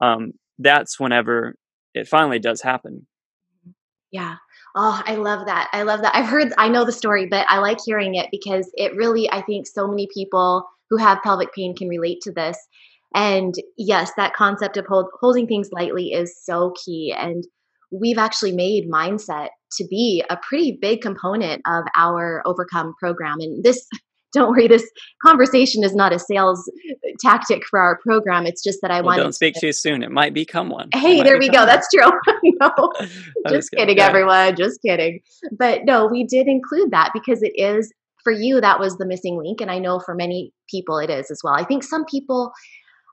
um, 0.00 0.32
that's 0.58 1.00
whenever 1.00 1.56
it 1.94 2.08
finally 2.08 2.38
does 2.38 2.60
happen. 2.60 3.06
Yeah 4.10 4.36
Oh, 4.76 5.00
I 5.06 5.14
love 5.14 5.46
that. 5.46 5.68
I 5.72 5.82
love 5.82 6.02
that. 6.02 6.16
I've 6.16 6.28
heard, 6.28 6.52
I 6.58 6.68
know 6.68 6.84
the 6.84 6.92
story, 6.92 7.26
but 7.26 7.46
I 7.48 7.58
like 7.58 7.78
hearing 7.84 8.16
it 8.16 8.28
because 8.32 8.70
it 8.74 8.94
really, 8.96 9.30
I 9.30 9.40
think 9.42 9.66
so 9.66 9.86
many 9.86 10.08
people 10.12 10.68
who 10.90 10.96
have 10.96 11.22
pelvic 11.22 11.54
pain 11.54 11.76
can 11.76 11.88
relate 11.88 12.20
to 12.22 12.32
this. 12.32 12.58
And 13.14 13.54
yes, 13.78 14.10
that 14.16 14.34
concept 14.34 14.76
of 14.76 14.86
hold, 14.86 15.06
holding 15.20 15.46
things 15.46 15.68
lightly 15.70 16.12
is 16.12 16.36
so 16.44 16.72
key. 16.84 17.14
And 17.16 17.44
we've 17.92 18.18
actually 18.18 18.50
made 18.50 18.90
mindset 18.90 19.50
to 19.78 19.86
be 19.88 20.24
a 20.28 20.36
pretty 20.36 20.76
big 20.80 21.00
component 21.00 21.62
of 21.66 21.84
our 21.96 22.42
overcome 22.44 22.94
program. 22.98 23.38
And 23.40 23.62
this 23.62 23.86
don't 24.34 24.50
worry, 24.50 24.66
this 24.66 24.90
conversation 25.24 25.84
is 25.84 25.94
not 25.94 26.12
a 26.12 26.18
sales 26.18 26.70
tactic 27.20 27.62
for 27.70 27.78
our 27.78 27.98
program. 27.98 28.46
It's 28.46 28.62
just 28.62 28.80
that 28.82 28.90
I 28.90 28.96
well, 28.96 29.06
want. 29.06 29.20
Don't 29.20 29.32
speak 29.32 29.54
to, 29.54 29.60
too 29.60 29.72
soon. 29.72 30.02
It 30.02 30.10
might 30.10 30.34
become 30.34 30.68
one. 30.68 30.88
Hey, 30.92 31.22
there 31.22 31.38
we 31.38 31.48
go. 31.48 31.60
One. 31.60 31.68
That's 31.68 31.88
true. 31.88 32.10
no, 32.60 32.92
just 33.48 33.70
kidding, 33.70 33.96
yeah. 33.96 34.06
everyone. 34.06 34.56
Just 34.56 34.82
kidding. 34.82 35.20
But 35.56 35.84
no, 35.84 36.06
we 36.06 36.24
did 36.24 36.48
include 36.48 36.90
that 36.90 37.12
because 37.14 37.42
it 37.42 37.52
is 37.54 37.92
for 38.24 38.32
you. 38.32 38.60
That 38.60 38.80
was 38.80 38.98
the 38.98 39.06
missing 39.06 39.38
link, 39.38 39.60
and 39.60 39.70
I 39.70 39.78
know 39.78 40.00
for 40.00 40.14
many 40.14 40.52
people 40.68 40.98
it 40.98 41.10
is 41.10 41.30
as 41.30 41.40
well. 41.44 41.54
I 41.54 41.64
think 41.64 41.84
some 41.84 42.04
people 42.04 42.52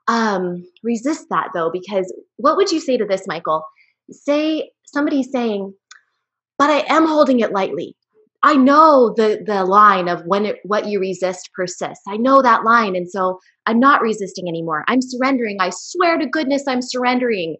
um, 0.08 0.66
resist 0.82 1.26
that 1.30 1.50
though, 1.54 1.70
because 1.72 2.12
what 2.36 2.56
would 2.56 2.72
you 2.72 2.80
say 2.80 2.96
to 2.96 3.06
this, 3.06 3.26
Michael? 3.28 3.64
Say 4.10 4.72
somebody's 4.86 5.30
saying, 5.30 5.72
"But 6.58 6.70
I 6.70 6.84
am 6.88 7.06
holding 7.06 7.40
it 7.40 7.52
lightly." 7.52 7.96
I 8.42 8.54
know 8.54 9.14
the 9.16 9.42
the 9.44 9.64
line 9.64 10.08
of 10.08 10.24
when 10.26 10.46
it, 10.46 10.58
what 10.64 10.86
you 10.86 10.98
resist 10.98 11.50
persists. 11.54 12.02
I 12.08 12.16
know 12.16 12.42
that 12.42 12.64
line, 12.64 12.96
and 12.96 13.08
so 13.08 13.38
I'm 13.66 13.78
not 13.78 14.02
resisting 14.02 14.48
anymore. 14.48 14.84
I'm 14.88 15.00
surrendering. 15.00 15.58
I 15.60 15.70
swear 15.70 16.18
to 16.18 16.26
goodness, 16.26 16.64
I'm 16.66 16.82
surrendering. 16.82 17.56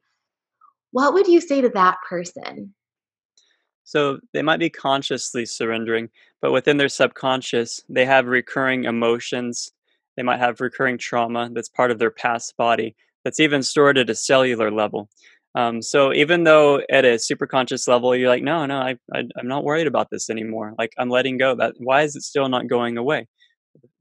What 0.91 1.15
would 1.15 1.29
you 1.29 1.41
say 1.41 1.61
to 1.61 1.69
that 1.71 1.99
person? 2.09 2.75
So 3.85 4.19
they 4.33 4.43
might 4.43 4.61
be 4.61 4.71
consciously 4.71 5.47
surrendering, 5.47 6.09
but 6.41 6.53
within 6.53 6.77
their 6.77 6.89
subconscious, 6.89 7.83
they 7.89 8.05
have 8.05 8.27
recurring 8.27 8.85
emotions. 8.85 9.73
They 10.17 10.23
might 10.23 10.41
have 10.41 10.61
recurring 10.61 10.99
trauma 10.99 11.49
that's 11.53 11.69
part 11.69 11.91
of 11.91 11.99
their 11.99 12.11
past 12.11 12.57
body 12.57 12.97
that's 13.25 13.41
even 13.41 13.63
stored 13.63 13.99
at 13.99 14.11
a 14.11 14.15
cellular 14.15 14.71
level. 14.71 15.09
Um, 15.55 15.83
so 15.83 16.15
even 16.15 16.45
though 16.45 16.81
at 16.91 17.05
a 17.05 17.19
super 17.19 17.47
conscious 17.47 17.87
level, 17.87 18.17
you're 18.17 18.29
like, 18.29 18.43
no, 18.43 18.65
no, 18.65 18.79
I, 18.79 18.97
I, 19.15 19.19
am 19.39 19.49
not 19.49 19.65
worried 19.65 19.87
about 19.87 20.09
this 20.11 20.31
anymore. 20.31 20.75
Like 20.79 20.93
I'm 20.99 21.11
letting 21.11 21.37
go. 21.37 21.55
That 21.55 21.75
why 21.77 22.03
is 22.03 22.17
it 22.17 22.23
still 22.23 22.49
not 22.49 22.69
going 22.69 22.97
away? 22.97 23.27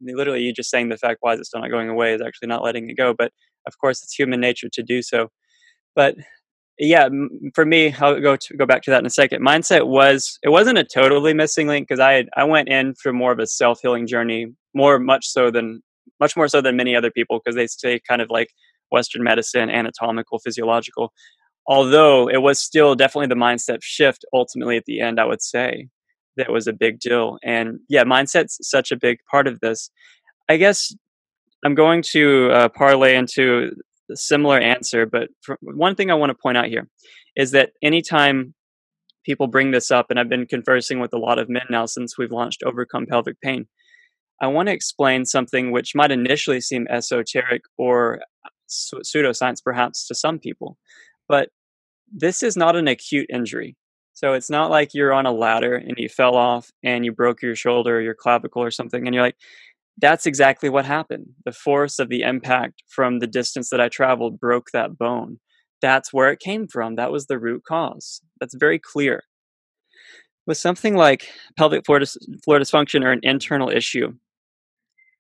literally 0.02 0.42
you 0.42 0.54
just 0.54 0.70
saying 0.70 0.90
the 0.90 0.98
fact 0.98 1.18
why 1.22 1.34
is 1.34 1.40
it 1.40 1.46
still 1.46 1.62
not 1.62 1.70
going 1.70 1.90
away 1.90 2.14
is 2.14 2.22
actually 2.22 2.48
not 2.48 2.64
letting 2.64 2.90
it 2.90 2.96
go 2.96 3.14
but 3.14 3.32
of 3.68 3.78
course 3.80 4.02
it's 4.04 4.14
human 4.14 4.40
nature 4.40 4.70
to 4.72 4.84
do 4.84 5.02
so 5.02 5.30
but 5.96 6.16
yeah 6.80 7.08
for 7.54 7.66
me 7.66 7.94
i'll 8.00 8.20
go 8.20 8.36
to 8.36 8.58
go 8.58 8.66
back 8.66 8.82
to 8.82 8.92
that 8.92 9.00
in 9.00 9.06
a 9.06 9.10
second 9.10 9.46
mindset 9.46 9.88
was 9.88 10.40
it 10.44 10.50
wasn't 10.50 10.78
a 10.78 10.84
totally 10.84 11.34
missing 11.34 11.68
link 11.68 11.88
because 11.88 12.00
i 12.00 12.26
i 12.36 12.44
went 12.44 12.70
in 12.70 12.94
for 12.96 13.14
more 13.14 13.32
of 13.32 13.40
a 13.40 13.48
self-healing 13.48 14.08
journey 14.08 14.48
more 14.74 15.00
much 15.00 15.28
so 15.28 15.52
than 15.52 15.82
much 16.20 16.36
more 16.36 16.48
so 16.48 16.62
than 16.62 16.76
many 16.76 16.96
other 16.96 17.12
people 17.12 17.40
because 17.40 17.56
they 17.56 17.68
stay 17.68 18.00
kind 18.08 18.22
of 18.22 18.30
like 18.30 18.50
western 18.92 19.24
medicine 19.24 19.70
anatomical 19.70 20.40
physiological 20.40 21.14
although 21.68 22.30
it 22.30 22.42
was 22.42 22.60
still 22.60 22.96
definitely 22.96 23.28
the 23.28 23.36
mindset 23.36 23.80
shift 23.82 24.26
ultimately 24.34 24.78
at 24.78 24.86
the 24.86 25.00
end 25.00 25.20
i 25.20 25.26
would 25.26 25.42
say 25.42 25.88
that 26.38 26.52
was 26.52 26.66
a 26.66 26.74
big 26.74 27.00
deal. 27.00 27.38
And 27.44 27.80
yeah 27.90 28.04
mindset's 28.04 28.58
such 28.62 28.92
a 28.92 28.98
big 28.98 29.18
part 29.30 29.48
of 29.48 29.60
this. 29.60 29.90
I 30.50 30.58
guess 30.58 30.94
i'm 31.64 31.76
going 31.76 32.02
to 32.02 32.50
uh, 32.52 32.70
parlay 32.70 33.16
into 33.16 33.72
a 34.12 34.16
similar 34.16 34.60
answer 34.60 35.06
but 35.06 35.30
one 35.62 35.96
thing 35.96 36.12
i 36.12 36.14
want 36.14 36.30
to 36.30 36.38
point 36.42 36.58
out 36.58 36.66
here 36.66 36.88
is 37.36 37.52
that 37.52 37.72
anytime 37.82 38.54
people 39.26 39.48
bring 39.48 39.72
this 39.72 39.92
up 39.92 40.08
and 40.10 40.20
i've 40.20 40.30
been 40.30 40.46
conversing 40.46 41.00
with 41.00 41.14
a 41.14 41.18
lot 41.18 41.40
of 41.40 41.50
men 41.50 41.66
now 41.70 41.86
since 41.86 42.18
we've 42.18 42.32
launched 42.32 42.64
overcome 42.64 43.06
pelvic 43.06 43.40
pain 43.42 43.68
i 44.42 44.48
want 44.48 44.68
to 44.68 44.74
explain 44.74 45.26
something 45.26 45.72
which 45.72 45.96
might 45.96 46.12
initially 46.12 46.60
seem 46.60 46.88
esoteric 46.90 47.62
or 47.78 48.20
pseudoscience 48.70 49.64
perhaps 49.64 50.08
to 50.08 50.16
some 50.16 50.40
people 50.40 50.78
but 51.32 51.48
this 52.12 52.44
is 52.44 52.58
not 52.58 52.76
an 52.76 52.90
acute 52.90 53.28
injury. 53.30 53.78
So 54.14 54.34
it's 54.34 54.50
not 54.50 54.70
like 54.70 54.94
you're 54.94 55.14
on 55.14 55.26
a 55.26 55.32
ladder 55.32 55.76
and 55.76 55.94
you 55.96 56.10
fell 56.10 56.36
off 56.36 56.70
and 56.84 57.06
you 57.06 57.14
broke 57.14 57.42
your 57.42 57.56
shoulder 57.56 57.98
or 57.98 58.02
your 58.02 58.14
clavicle 58.14 58.62
or 58.62 58.70
something 58.70 59.08
and 59.08 59.16
you're 59.16 59.24
like, 59.24 59.38
that's 59.98 60.26
exactly 60.26 60.68
what 60.68 60.84
happened. 60.86 61.28
The 61.46 61.54
force 61.54 62.00
of 62.00 62.10
the 62.10 62.24
impact 62.24 62.84
from 62.90 63.20
the 63.20 63.28
distance 63.28 63.70
that 63.70 63.80
I 63.80 63.88
traveled 63.88 64.42
broke 64.42 64.72
that 64.74 64.98
bone. 64.98 65.40
That's 65.82 66.12
where 66.12 66.30
it 66.32 66.42
came 66.42 66.68
from. 66.68 66.96
That 66.96 67.14
was 67.14 67.28
the 67.28 67.40
root 67.40 67.64
cause. 67.66 68.22
That's 68.42 68.56
very 68.56 68.78
clear. 68.78 69.24
With 70.46 70.58
something 70.58 70.96
like 70.98 71.30
pelvic 71.56 71.86
floor, 71.86 72.00
dis- 72.00 72.18
floor 72.44 72.60
dysfunction 72.60 73.06
or 73.06 73.14
an 73.14 73.22
internal 73.24 73.70
issue, 73.70 74.16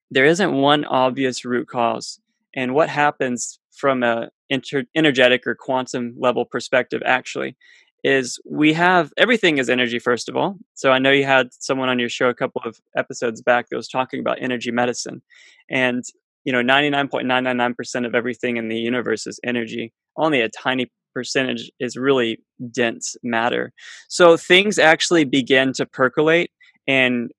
there 0.09 0.25
isn't 0.25 0.51
one 0.51 0.83
obvious 0.83 1.45
root 1.45 1.69
cause. 1.69 2.19
And 2.53 2.73
what 2.73 2.89
happens 2.89 3.60
from 3.81 4.03
a 4.03 4.29
inter- 4.49 4.85
energetic 4.95 5.47
or 5.47 5.55
quantum 5.55 6.15
level 6.17 6.45
perspective 6.45 7.01
actually 7.05 7.57
is 8.03 8.39
we 8.49 8.73
have 8.73 9.11
everything 9.17 9.57
is 9.57 9.69
energy 9.69 9.99
first 9.99 10.29
of 10.29 10.35
all. 10.35 10.51
So 10.75 10.91
i 10.91 10.99
know 10.99 11.11
you 11.11 11.25
had 11.25 11.47
someone 11.69 11.89
on 11.89 11.99
your 11.99 12.09
show 12.17 12.29
a 12.29 12.39
couple 12.41 12.61
of 12.69 12.79
episodes 12.95 13.41
back 13.41 13.63
that 13.69 13.77
was 13.81 13.87
talking 13.97 14.19
about 14.19 14.37
energy 14.47 14.71
medicine 14.71 15.21
and 15.69 16.03
you 16.45 16.53
know 16.53 16.61
99.999% 16.61 18.05
of 18.07 18.15
everything 18.15 18.57
in 18.57 18.69
the 18.69 18.77
universe 18.91 19.27
is 19.27 19.39
energy. 19.53 19.93
Only 20.25 20.41
a 20.41 20.49
tiny 20.49 20.85
percentage 21.13 21.71
is 21.79 21.97
really 21.97 22.39
dense 22.71 23.15
matter. 23.23 23.73
So 24.07 24.37
things 24.37 24.79
actually 24.79 25.25
begin 25.25 25.73
to 25.73 25.85
percolate 25.85 26.51
and 26.87 27.31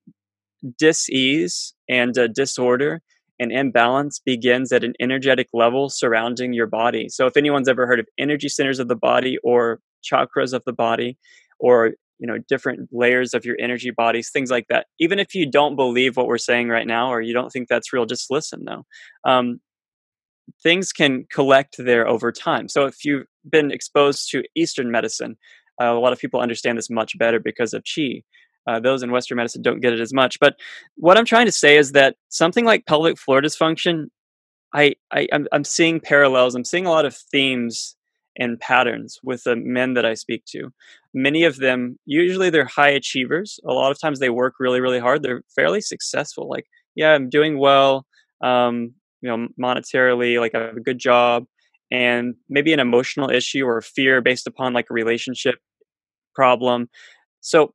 dis-ease 0.78 1.74
and 1.88 2.16
uh, 2.16 2.28
disorder 2.28 3.02
an 3.42 3.50
imbalance 3.50 4.18
begins 4.18 4.72
at 4.72 4.84
an 4.84 4.94
energetic 5.00 5.48
level 5.52 5.90
surrounding 5.90 6.52
your 6.52 6.66
body. 6.66 7.08
So 7.08 7.26
if 7.26 7.36
anyone's 7.36 7.68
ever 7.68 7.86
heard 7.86 8.00
of 8.00 8.08
energy 8.18 8.48
centers 8.48 8.78
of 8.78 8.88
the 8.88 8.96
body 8.96 9.38
or 9.42 9.80
chakras 10.02 10.52
of 10.52 10.64
the 10.64 10.72
body 10.72 11.18
or 11.58 11.92
you 12.18 12.26
know 12.26 12.38
different 12.48 12.88
layers 12.92 13.34
of 13.34 13.44
your 13.44 13.56
energy 13.60 13.90
bodies 13.90 14.30
things 14.30 14.50
like 14.50 14.66
that 14.68 14.86
even 14.98 15.18
if 15.18 15.34
you 15.34 15.48
don't 15.48 15.76
believe 15.76 16.16
what 16.16 16.26
we're 16.26 16.38
saying 16.38 16.68
right 16.68 16.86
now 16.86 17.12
or 17.12 17.20
you 17.20 17.32
don't 17.32 17.50
think 17.50 17.68
that's 17.68 17.92
real 17.92 18.06
just 18.06 18.30
listen 18.30 18.64
though. 18.64 18.84
Um, 19.24 19.60
things 20.62 20.92
can 20.92 21.24
collect 21.30 21.76
there 21.78 22.06
over 22.06 22.32
time. 22.32 22.68
So 22.68 22.86
if 22.86 23.04
you've 23.04 23.26
been 23.48 23.70
exposed 23.70 24.30
to 24.30 24.42
eastern 24.54 24.90
medicine 24.90 25.36
uh, 25.80 25.86
a 25.86 25.98
lot 25.98 26.12
of 26.12 26.18
people 26.18 26.40
understand 26.40 26.78
this 26.78 26.90
much 26.90 27.18
better 27.18 27.40
because 27.40 27.74
of 27.74 27.84
chi 27.84 28.22
uh, 28.66 28.80
those 28.80 29.02
in 29.02 29.10
Western 29.10 29.36
medicine 29.36 29.62
don't 29.62 29.80
get 29.80 29.92
it 29.92 30.00
as 30.00 30.12
much. 30.12 30.38
But 30.40 30.56
what 30.96 31.18
I'm 31.18 31.24
trying 31.24 31.46
to 31.46 31.52
say 31.52 31.76
is 31.76 31.92
that 31.92 32.16
something 32.28 32.64
like 32.64 32.86
pelvic 32.86 33.18
floor 33.18 33.40
dysfunction, 33.40 34.06
I, 34.74 34.94
I 35.12 35.28
I'm, 35.32 35.46
I'm 35.52 35.64
seeing 35.64 36.00
parallels. 36.00 36.54
I'm 36.54 36.64
seeing 36.64 36.86
a 36.86 36.90
lot 36.90 37.04
of 37.04 37.16
themes 37.16 37.96
and 38.38 38.58
patterns 38.60 39.18
with 39.22 39.44
the 39.44 39.56
men 39.56 39.94
that 39.94 40.06
I 40.06 40.14
speak 40.14 40.44
to. 40.46 40.70
Many 41.12 41.44
of 41.44 41.56
them, 41.56 41.98
usually 42.06 42.48
they're 42.48 42.64
high 42.64 42.88
achievers. 42.88 43.60
A 43.66 43.72
lot 43.72 43.90
of 43.90 44.00
times 44.00 44.18
they 44.18 44.30
work 44.30 44.54
really, 44.58 44.80
really 44.80 44.98
hard. 44.98 45.22
They're 45.22 45.42
fairly 45.54 45.82
successful. 45.82 46.48
Like, 46.48 46.64
yeah, 46.94 47.10
I'm 47.12 47.28
doing 47.28 47.58
well, 47.58 48.06
um, 48.42 48.94
you 49.20 49.28
know, 49.28 49.48
monetarily, 49.60 50.40
like 50.40 50.54
I 50.54 50.60
have 50.60 50.76
a 50.76 50.80
good 50.80 50.98
job, 50.98 51.44
and 51.90 52.34
maybe 52.48 52.72
an 52.72 52.80
emotional 52.80 53.30
issue 53.30 53.66
or 53.66 53.82
fear 53.82 54.22
based 54.22 54.46
upon 54.46 54.72
like 54.72 54.86
a 54.90 54.94
relationship 54.94 55.56
problem. 56.34 56.88
So 57.42 57.74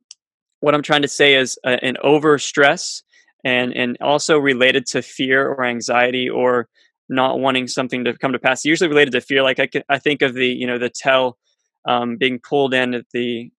what 0.60 0.74
I'm 0.74 0.82
trying 0.82 1.02
to 1.02 1.08
say 1.08 1.34
is 1.34 1.58
uh, 1.64 1.76
an 1.82 1.96
over 2.02 2.38
stress 2.38 3.02
and 3.44 3.72
and 3.74 3.96
also 4.00 4.38
related 4.38 4.86
to 4.86 5.02
fear 5.02 5.46
or 5.46 5.64
anxiety 5.64 6.28
or 6.28 6.68
not 7.08 7.40
wanting 7.40 7.66
something 7.66 8.04
to 8.04 8.16
come 8.16 8.32
to 8.32 8.38
pass. 8.38 8.64
Usually 8.64 8.88
related 8.88 9.12
to 9.12 9.20
fear. 9.20 9.42
Like 9.42 9.58
I 9.60 9.66
can, 9.66 9.82
I 9.88 9.98
think 9.98 10.22
of 10.22 10.34
the 10.34 10.46
you 10.46 10.66
know 10.66 10.78
the 10.78 10.90
tail 10.90 11.38
um, 11.86 12.16
being 12.16 12.38
pulled 12.40 12.74
in 12.74 12.94
at 12.94 13.06
the 13.12 13.50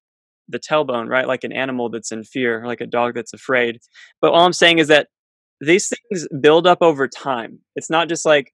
the 0.48 0.60
tailbone, 0.60 1.08
right? 1.08 1.28
Like 1.28 1.44
an 1.44 1.52
animal 1.54 1.90
that's 1.90 2.12
in 2.12 2.24
fear, 2.24 2.66
like 2.66 2.82
a 2.82 2.88
dog 2.88 3.14
that's 3.16 3.34
afraid. 3.34 3.80
But 4.20 4.32
all 4.32 4.46
I'm 4.46 4.54
saying 4.54 4.80
is 4.80 4.88
that 4.88 5.08
these 5.62 5.92
things 6.10 6.28
build 6.42 6.66
up 6.66 6.80
over 6.82 7.08
time. 7.08 7.60
It's 7.76 7.90
not 7.90 8.10
just 8.10 8.26
like 8.26 8.54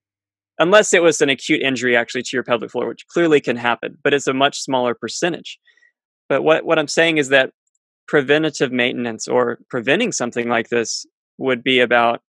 unless 0.58 0.94
it 0.94 1.02
was 1.02 1.20
an 1.20 1.28
acute 1.28 1.62
injury 1.62 1.96
actually 1.96 2.22
to 2.22 2.30
your 2.32 2.42
pelvic 2.42 2.70
floor, 2.70 2.88
which 2.88 3.06
clearly 3.08 3.40
can 3.40 3.56
happen, 3.56 3.98
but 4.02 4.14
it's 4.14 4.26
a 4.26 4.32
much 4.32 4.58
smaller 4.58 4.94
percentage. 4.94 5.58
But 6.28 6.42
what 6.42 6.64
what 6.64 6.78
I'm 6.78 6.88
saying 6.88 7.18
is 7.18 7.28
that 7.28 7.50
preventative 8.08 8.72
maintenance 8.72 9.28
or 9.28 9.58
preventing 9.68 10.12
something 10.12 10.48
like 10.48 10.68
this 10.68 11.06
would 11.38 11.62
be 11.62 11.80
about 11.80 12.20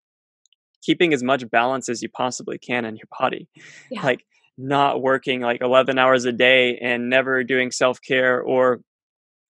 keeping 0.82 1.12
as 1.12 1.22
much 1.22 1.48
balance 1.50 1.88
as 1.88 2.02
you 2.02 2.08
possibly 2.08 2.58
can 2.58 2.84
in 2.84 2.96
your 2.96 3.08
body. 3.18 3.48
Yeah. 3.90 4.02
Like 4.02 4.24
not 4.56 5.00
working 5.00 5.40
like 5.40 5.60
11 5.60 5.98
hours 5.98 6.24
a 6.24 6.32
day 6.32 6.78
and 6.78 7.08
never 7.08 7.44
doing 7.44 7.70
self 7.70 8.00
care 8.02 8.40
or 8.40 8.80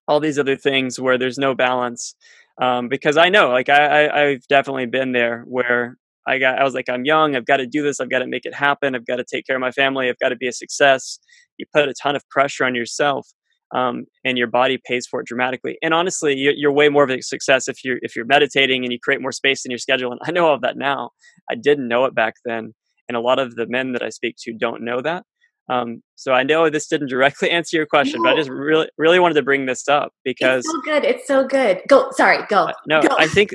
all 0.08 0.20
these 0.20 0.40
other 0.40 0.56
things 0.56 1.00
where 1.00 1.18
there's 1.18 1.38
no 1.38 1.54
balance. 1.54 2.16
Um, 2.62 2.90
because 2.90 3.18
I 3.18 3.30
know, 3.30 3.50
like, 3.50 3.70
I, 3.70 4.06
I, 4.06 4.24
I've 4.24 4.48
definitely 4.48 4.88
been 4.88 5.12
there 5.12 5.44
where 5.48 5.98
I 6.26 6.40
got, 6.40 6.60
I 6.60 6.64
was 6.64 6.74
like, 6.74 6.90
I'm 6.90 7.06
young, 7.06 7.36
I've 7.36 7.46
got 7.46 7.58
to 7.58 7.68
do 7.68 7.84
this, 7.84 8.00
I've 8.00 8.10
got 8.10 8.20
to 8.20 8.28
make 8.28 8.46
it 8.46 8.54
happen, 8.54 8.96
I've 8.96 9.06
got 9.06 9.18
to 9.18 9.24
take 9.24 9.46
care 9.46 9.56
of 9.56 9.62
my 9.62 9.72
family, 9.72 10.10
I've 10.10 10.20
got 10.20 10.30
to 10.30 10.36
be 10.36 10.48
a 10.48 10.52
success. 10.52 11.20
You 11.58 11.66
put 11.74 11.88
a 11.88 11.94
ton 11.94 12.16
of 12.16 12.28
pressure 12.30 12.66
on 12.66 12.74
yourself 12.74 13.28
um, 13.76 14.06
and 14.24 14.38
your 14.38 14.48
body 14.48 14.80
pays 14.86 15.06
for 15.08 15.20
it 15.20 15.28
dramatically. 15.28 15.78
And 15.82 15.94
honestly, 15.94 16.36
you're, 16.36 16.54
you're, 16.54 16.72
way 16.72 16.90
more 16.90 17.04
of 17.04 17.10
a 17.10 17.22
success 17.22 17.68
if 17.68 17.84
you're 17.84 17.98
if 18.02 18.16
you're 18.16 18.26
meditating 18.26 18.84
and 18.84 18.94
you 18.94 19.00
create 19.04 19.22
more 19.22 19.32
space 19.32 19.66
in 19.66 19.72
your 19.72 19.78
schedule. 19.78 20.12
And 20.12 20.22
I 20.26 20.32
know 20.32 20.48
all 20.48 20.56
of 20.56 20.62
that 20.62 20.78
now. 20.78 21.12
I 21.50 21.56
didn't 21.56 21.88
know 21.88 22.06
it 22.06 22.16
back 22.16 22.36
then, 22.46 22.74
and 23.08 23.18
a 23.18 23.20
lot 23.20 23.40
of 23.40 23.56
the 23.56 23.68
men 23.68 23.94
that 23.94 24.04
I 24.04 24.10
speak 24.10 24.36
to 24.44 24.54
don't 24.54 24.84
know 24.84 25.02
that. 25.02 25.24
Um, 25.70 26.02
so 26.16 26.32
I 26.32 26.44
know 26.44 26.70
this 26.70 26.88
didn't 26.88 27.10
directly 27.10 27.50
answer 27.52 27.76
your 27.78 27.86
question, 27.86 28.22
no. 28.22 28.30
but 28.30 28.34
I 28.34 28.38
just 28.38 28.50
really 28.50 28.88
really 28.98 29.20
wanted 29.20 29.36
to 29.36 29.44
bring 29.44 29.66
this 29.66 29.88
up 29.88 30.14
because 30.24 30.66
it's 30.66 30.72
so 30.72 30.82
good. 30.82 31.06
It's 31.06 31.28
so 31.28 31.48
good. 31.48 31.82
Go. 31.88 32.10
Sorry. 32.12 32.40
Go. 32.48 32.66
Uh, 32.66 32.74
no, 32.88 33.02
go. 33.02 33.16
I 33.18 33.28
think 33.28 33.52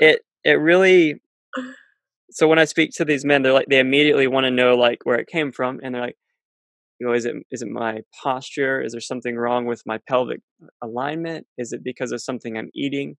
it 0.00 0.20
it 0.44 0.52
really. 0.52 1.20
So 2.30 2.48
when 2.48 2.58
I 2.58 2.64
speak 2.64 2.92
to 2.94 3.04
these 3.04 3.26
men, 3.26 3.42
they're 3.42 3.52
like 3.52 3.66
they 3.68 3.78
immediately 3.78 4.26
want 4.26 4.44
to 4.44 4.50
know 4.50 4.74
like 4.74 5.00
where 5.04 5.18
it 5.18 5.26
came 5.26 5.52
from, 5.52 5.80
and 5.82 5.94
they're 5.94 6.02
like, 6.02 6.16
you 7.02 7.08
know 7.08 7.14
is 7.14 7.24
it 7.24 7.34
is 7.50 7.62
it 7.62 7.68
my 7.68 8.02
posture? 8.22 8.80
Is 8.80 8.92
there 8.92 9.00
something 9.00 9.36
wrong 9.36 9.66
with 9.66 9.82
my 9.84 9.98
pelvic 10.08 10.40
alignment? 10.82 11.46
Is 11.58 11.72
it 11.72 11.82
because 11.82 12.12
of 12.12 12.22
something 12.22 12.56
i'm 12.56 12.70
eating? 12.74 13.16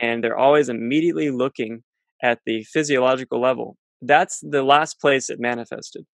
And 0.00 0.22
they're 0.22 0.36
always 0.36 0.68
immediately 0.68 1.30
looking 1.30 1.82
at 2.22 2.40
the 2.44 2.64
physiological 2.64 3.40
level. 3.40 3.78
That's 4.02 4.40
the 4.42 4.62
last 4.62 5.00
place 5.00 5.30
it 5.30 5.40
manifested. 5.40 6.04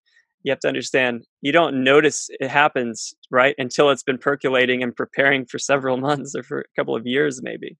You 0.45 0.53
have 0.53 0.61
to 0.61 0.69
understand 0.69 1.25
you 1.41 1.51
don't 1.51 1.83
notice 1.83 2.29
it 2.31 2.49
happens 2.49 3.13
right 3.29 3.57
until 3.59 3.91
it's 3.91 4.05
been 4.05 4.19
percolating 4.19 4.81
and 4.81 4.95
preparing 4.95 5.47
for 5.47 5.59
several 5.59 5.97
months 6.09 6.37
or 6.37 6.45
for 6.45 6.61
a 6.61 6.81
couple 6.81 6.95
of 6.95 7.09
years 7.09 7.43
maybe. 7.43 7.77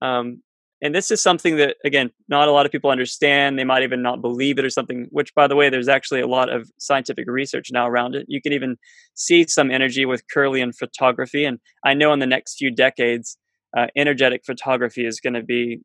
Um, 0.00 0.42
and 0.82 0.94
this 0.94 1.10
is 1.10 1.22
something 1.22 1.56
that 1.56 1.76
again 1.84 2.10
not 2.28 2.48
a 2.48 2.52
lot 2.52 2.66
of 2.66 2.72
people 2.72 2.90
understand. 2.90 3.58
They 3.58 3.64
might 3.64 3.82
even 3.82 4.02
not 4.02 4.20
believe 4.20 4.58
it 4.58 4.64
or 4.64 4.70
something 4.70 5.06
which 5.10 5.34
by 5.34 5.46
the 5.46 5.56
way 5.56 5.70
there's 5.70 5.88
actually 5.88 6.20
a 6.20 6.26
lot 6.26 6.50
of 6.50 6.70
scientific 6.78 7.26
research 7.28 7.68
now 7.72 7.88
around 7.88 8.14
it. 8.14 8.26
You 8.28 8.42
can 8.42 8.52
even 8.52 8.76
see 9.14 9.46
some 9.46 9.70
energy 9.70 10.04
with 10.04 10.24
kirlian 10.34 10.74
photography. 10.76 11.44
And 11.44 11.58
i 11.84 11.94
know 11.94 12.12
in 12.12 12.18
the 12.18 12.26
next 12.26 12.56
few 12.56 12.70
decades 12.70 13.38
uh, 13.76 13.86
energetic 13.96 14.42
photography 14.44 15.06
is 15.06 15.20
going 15.20 15.32
to 15.32 15.42
be 15.42 15.80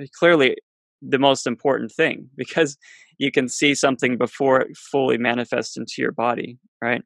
uh, 0.00 0.04
clearly 0.16 0.56
the 1.02 1.18
most 1.18 1.46
important 1.46 1.90
thing 1.92 2.28
because 2.36 2.76
you 3.18 3.32
can 3.32 3.48
see 3.48 3.74
something 3.74 4.18
before 4.18 4.60
it 4.60 4.76
fully 4.76 5.18
manifests 5.18 5.76
into 5.76 5.94
your 5.98 6.12
body 6.12 6.58
right? 6.82 7.02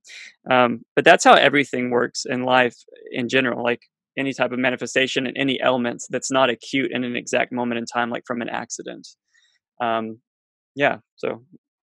Um, 0.50 0.84
but 0.94 1.04
that's 1.04 1.24
how 1.24 1.34
everything 1.34 1.90
works 1.90 2.24
in 2.28 2.42
life 2.42 2.76
in 3.12 3.28
general. 3.28 3.62
Like 3.62 3.82
any 4.18 4.32
type 4.32 4.52
of 4.52 4.58
manifestation 4.58 5.26
in 5.26 5.36
any 5.36 5.60
elements 5.60 6.06
that's 6.10 6.30
not 6.30 6.50
acute 6.50 6.90
in 6.92 7.04
an 7.04 7.16
exact 7.16 7.52
moment 7.52 7.78
in 7.78 7.86
time, 7.86 8.10
like 8.10 8.24
from 8.26 8.42
an 8.42 8.48
accident. 8.48 9.06
um, 9.80 10.18
yeah, 10.76 10.98
so 11.16 11.42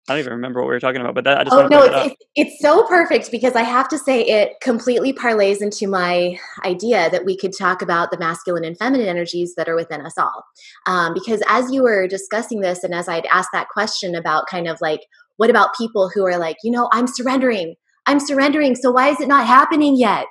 I 0.09 0.13
don't 0.13 0.21
even 0.21 0.33
remember 0.33 0.61
what 0.61 0.67
we 0.67 0.73
were 0.73 0.79
talking 0.79 1.01
about, 1.01 1.13
but 1.13 1.23
that 1.25 1.37
I 1.37 1.43
just 1.43 1.55
oh 1.55 1.67
no, 1.67 1.83
it's, 1.83 2.07
it's, 2.07 2.25
it's 2.35 2.61
so 2.61 2.83
perfect 2.87 3.29
because 3.29 3.55
I 3.55 3.61
have 3.61 3.87
to 3.89 3.97
say 3.97 4.21
it 4.21 4.53
completely 4.59 5.13
parlays 5.13 5.61
into 5.61 5.87
my 5.87 6.39
idea 6.65 7.11
that 7.11 7.25
we 7.25 7.37
could 7.37 7.51
talk 7.55 7.83
about 7.83 8.09
the 8.09 8.17
masculine 8.17 8.65
and 8.65 8.75
feminine 8.75 9.07
energies 9.07 9.53
that 9.55 9.69
are 9.69 9.75
within 9.75 10.03
us 10.03 10.17
all. 10.17 10.45
Um, 10.87 11.13
because 11.13 11.43
as 11.47 11.71
you 11.71 11.83
were 11.83 12.07
discussing 12.07 12.61
this, 12.61 12.83
and 12.83 12.95
as 12.95 13.07
I'd 13.07 13.27
asked 13.27 13.49
that 13.53 13.69
question 13.69 14.15
about 14.15 14.47
kind 14.47 14.67
of 14.67 14.79
like, 14.81 15.01
what 15.37 15.51
about 15.51 15.75
people 15.77 16.09
who 16.09 16.25
are 16.25 16.39
like, 16.39 16.57
you 16.63 16.71
know, 16.71 16.89
I'm 16.91 17.05
surrendering, 17.05 17.75
I'm 18.07 18.19
surrendering, 18.19 18.75
so 18.75 18.91
why 18.91 19.09
is 19.09 19.21
it 19.21 19.27
not 19.27 19.45
happening 19.45 19.95
yet? 19.95 20.27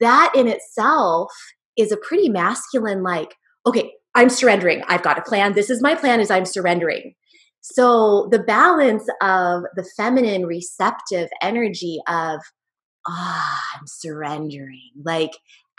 That 0.00 0.32
in 0.34 0.48
itself 0.48 1.32
is 1.76 1.92
a 1.92 1.96
pretty 1.96 2.28
masculine, 2.28 3.02
like, 3.02 3.34
okay, 3.66 3.92
I'm 4.14 4.30
surrendering. 4.30 4.82
I've 4.86 5.02
got 5.02 5.18
a 5.18 5.22
plan. 5.22 5.54
This 5.54 5.70
is 5.70 5.82
my 5.82 5.94
plan. 5.94 6.20
Is 6.20 6.30
I'm 6.30 6.44
surrendering 6.44 7.14
so 7.66 8.28
the 8.30 8.40
balance 8.40 9.08
of 9.22 9.62
the 9.74 9.88
feminine 9.96 10.44
receptive 10.44 11.30
energy 11.40 11.98
of, 12.06 12.40
ah, 13.08 13.08
oh, 13.08 13.78
I'm 13.80 13.86
surrendering, 13.86 14.90
like 15.02 15.30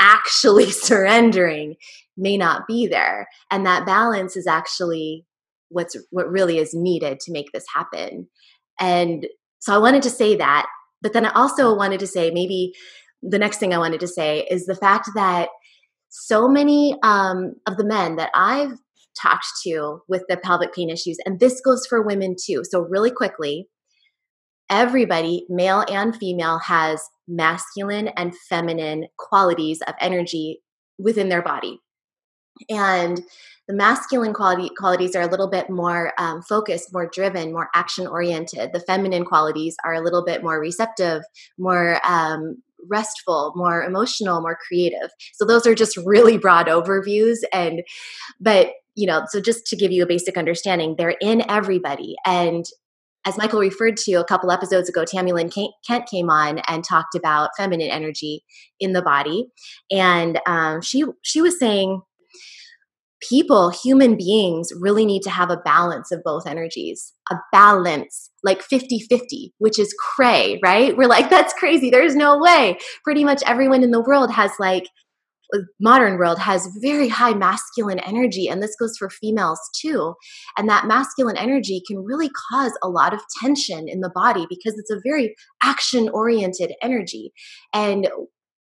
actually 0.01 0.71
surrendering 0.71 1.75
may 2.17 2.37
not 2.37 2.65
be 2.65 2.87
there. 2.87 3.27
And 3.51 3.67
that 3.67 3.85
balance 3.85 4.35
is 4.35 4.47
actually 4.47 5.27
what's 5.69 5.95
what 6.09 6.27
really 6.27 6.57
is 6.57 6.73
needed 6.73 7.19
to 7.19 7.31
make 7.31 7.51
this 7.53 7.65
happen. 7.71 8.29
And 8.79 9.27
so 9.59 9.75
I 9.75 9.77
wanted 9.77 10.01
to 10.03 10.09
say 10.09 10.35
that, 10.37 10.65
but 11.03 11.13
then 11.13 11.27
I 11.27 11.33
also 11.35 11.75
wanted 11.75 11.99
to 11.99 12.07
say 12.07 12.31
maybe 12.31 12.73
the 13.27 13.39
next 13.39 13.57
thing 13.57 13.73
I 13.73 13.77
wanted 13.77 13.99
to 14.01 14.07
say 14.07 14.45
is 14.49 14.65
the 14.65 14.75
fact 14.75 15.09
that 15.15 15.49
so 16.09 16.47
many 16.47 16.95
um, 17.03 17.55
of 17.67 17.77
the 17.77 17.85
men 17.85 18.15
that 18.15 18.29
I've 18.33 18.77
talked 19.19 19.47
to 19.63 20.01
with 20.07 20.23
the 20.29 20.37
pelvic 20.37 20.73
pain 20.73 20.89
issues. 20.89 21.17
And 21.25 21.39
this 21.39 21.61
goes 21.61 21.85
for 21.87 22.01
women 22.01 22.35
too. 22.41 22.63
So, 22.69 22.81
really 22.81 23.11
quickly, 23.11 23.67
everybody, 24.69 25.45
male 25.49 25.83
and 25.89 26.15
female, 26.15 26.59
has 26.59 27.01
masculine 27.27 28.09
and 28.09 28.35
feminine 28.49 29.07
qualities 29.17 29.81
of 29.87 29.95
energy 29.99 30.61
within 30.97 31.29
their 31.29 31.41
body. 31.41 31.79
And 32.69 33.21
the 33.67 33.73
masculine 33.73 34.33
quality 34.33 34.69
qualities 34.77 35.15
are 35.15 35.23
a 35.23 35.29
little 35.29 35.49
bit 35.49 35.69
more 35.69 36.13
um, 36.17 36.41
focused, 36.43 36.93
more 36.93 37.09
driven, 37.11 37.51
more 37.51 37.69
action 37.73 38.07
oriented. 38.07 38.71
The 38.71 38.79
feminine 38.79 39.25
qualities 39.25 39.75
are 39.83 39.93
a 39.93 40.01
little 40.01 40.23
bit 40.23 40.43
more 40.43 40.59
receptive, 40.59 41.23
more 41.57 41.99
um, 42.07 42.61
restful, 42.89 43.53
more 43.55 43.83
emotional, 43.83 44.41
more 44.41 44.57
creative. 44.67 45.09
So 45.33 45.45
those 45.45 45.65
are 45.65 45.75
just 45.75 45.97
really 45.97 46.37
broad 46.37 46.67
overviews. 46.67 47.37
And 47.53 47.83
but 48.39 48.71
you 48.95 49.07
know, 49.07 49.25
so 49.29 49.41
just 49.41 49.65
to 49.67 49.75
give 49.75 49.91
you 49.91 50.03
a 50.03 50.07
basic 50.07 50.37
understanding, 50.37 50.95
they're 50.97 51.17
in 51.21 51.43
everybody. 51.49 52.15
And 52.25 52.65
as 53.25 53.37
Michael 53.37 53.59
referred 53.59 53.97
to 53.97 54.13
a 54.13 54.23
couple 54.23 54.51
episodes 54.51 54.87
ago, 54.87 55.03
Tami 55.03 55.33
Lynn 55.33 55.49
Kent 55.49 56.05
came 56.09 56.29
on 56.29 56.59
and 56.67 56.83
talked 56.83 57.15
about 57.15 57.49
feminine 57.57 57.89
energy 57.89 58.43
in 58.79 58.93
the 58.93 59.01
body, 59.01 59.47
and 59.91 60.39
um, 60.47 60.81
she 60.81 61.03
she 61.23 61.41
was 61.41 61.57
saying 61.59 62.01
people, 63.21 63.69
human 63.69 64.17
beings, 64.17 64.71
really 64.79 65.05
need 65.05 65.21
to 65.23 65.29
have 65.29 65.49
a 65.49 65.57
balance 65.57 66.11
of 66.11 66.23
both 66.23 66.45
energies, 66.45 67.13
a 67.31 67.35
balance 67.51 68.29
like 68.43 68.61
50 68.61 68.99
50, 68.99 69.53
which 69.57 69.79
is 69.79 69.95
cray, 69.99 70.59
right? 70.63 70.95
We're 70.95 71.07
like, 71.07 71.29
that's 71.29 71.53
crazy. 71.53 71.89
There's 71.89 72.15
no 72.15 72.37
way. 72.37 72.77
Pretty 73.03 73.23
much 73.23 73.41
everyone 73.45 73.83
in 73.83 73.91
the 73.91 74.01
world 74.01 74.31
has 74.31 74.51
like 74.59 74.87
uh, 75.53 75.59
modern 75.79 76.17
world 76.17 76.39
has 76.39 76.67
very 76.81 77.07
high 77.07 77.33
masculine 77.33 77.99
energy 77.99 78.47
and 78.47 78.63
this 78.63 78.75
goes 78.79 78.97
for 78.97 79.11
females 79.11 79.59
too 79.79 80.15
and 80.57 80.67
that 80.67 80.87
masculine 80.87 81.37
energy 81.37 81.83
can 81.87 82.03
really 82.03 82.29
cause 82.49 82.71
a 82.81 82.89
lot 82.89 83.13
of 83.13 83.21
tension 83.41 83.87
in 83.87 83.99
the 83.99 84.09
body 84.09 84.47
because 84.49 84.73
it's 84.77 84.89
a 84.89 84.99
very 85.03 85.35
action 85.61 86.09
oriented 86.09 86.73
energy 86.81 87.31
and 87.73 88.09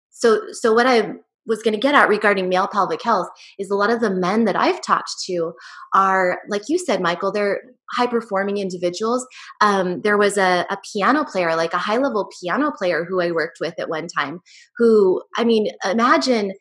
so 0.09 0.41
so 0.53 0.73
what 0.73 0.87
i 0.87 1.11
was 1.49 1.61
going 1.61 1.73
to 1.73 1.79
get 1.79 1.95
at 1.95 2.07
regarding 2.07 2.47
male 2.47 2.67
pelvic 2.67 3.01
health 3.01 3.27
is 3.57 3.69
a 3.69 3.75
lot 3.75 3.89
of 3.89 3.99
the 3.99 4.09
men 4.09 4.45
that 4.45 4.55
I've 4.55 4.81
talked 4.81 5.11
to 5.25 5.53
are, 5.93 6.39
like 6.47 6.69
you 6.69 6.77
said, 6.77 7.01
Michael, 7.01 7.31
they're 7.31 7.61
high 7.91 8.07
performing 8.07 8.57
individuals. 8.57 9.27
Um, 9.59 10.01
there 10.01 10.17
was 10.17 10.37
a, 10.37 10.65
a 10.69 10.77
piano 10.93 11.25
player, 11.25 11.55
like 11.55 11.73
a 11.73 11.79
high 11.79 11.97
level 11.97 12.29
piano 12.39 12.71
player 12.71 13.03
who 13.03 13.19
I 13.19 13.31
worked 13.31 13.57
with 13.59 13.73
at 13.79 13.89
one 13.89 14.07
time, 14.07 14.39
who, 14.77 15.21
I 15.37 15.43
mean, 15.43 15.71
imagine 15.83 16.53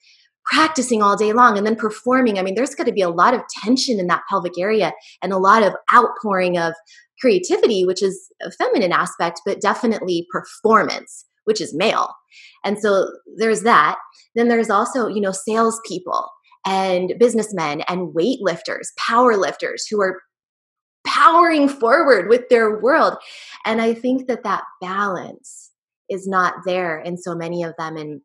practicing 0.50 1.02
all 1.02 1.16
day 1.16 1.32
long 1.32 1.58
and 1.58 1.66
then 1.66 1.76
performing. 1.76 2.38
I 2.38 2.42
mean, 2.42 2.54
there's 2.54 2.74
got 2.74 2.86
to 2.86 2.92
be 2.92 3.02
a 3.02 3.10
lot 3.10 3.34
of 3.34 3.42
tension 3.62 4.00
in 4.00 4.06
that 4.06 4.22
pelvic 4.30 4.58
area 4.58 4.92
and 5.22 5.32
a 5.32 5.38
lot 5.38 5.62
of 5.62 5.74
outpouring 5.92 6.56
of 6.56 6.72
creativity, 7.20 7.84
which 7.84 8.02
is 8.02 8.32
a 8.42 8.50
feminine 8.52 8.92
aspect, 8.92 9.40
but 9.44 9.60
definitely 9.60 10.26
performance, 10.30 11.26
which 11.48 11.60
is 11.60 11.74
male. 11.74 12.14
And 12.62 12.78
so 12.78 13.08
there's 13.38 13.62
that. 13.62 13.96
Then 14.34 14.48
there's 14.48 14.70
also, 14.70 15.08
you 15.08 15.20
know, 15.20 15.32
salespeople 15.32 16.30
and 16.66 17.14
businessmen 17.18 17.80
and 17.88 18.14
weightlifters, 18.14 18.88
power 18.98 19.36
lifters 19.36 19.86
who 19.86 20.00
are 20.02 20.20
powering 21.06 21.68
forward 21.68 22.28
with 22.28 22.48
their 22.50 22.78
world. 22.78 23.16
And 23.64 23.80
I 23.80 23.94
think 23.94 24.28
that 24.28 24.44
that 24.44 24.64
balance 24.82 25.70
is 26.10 26.28
not 26.28 26.54
there 26.66 27.00
in 27.00 27.16
so 27.16 27.34
many 27.34 27.62
of 27.62 27.74
them. 27.78 27.96
And 27.96 28.20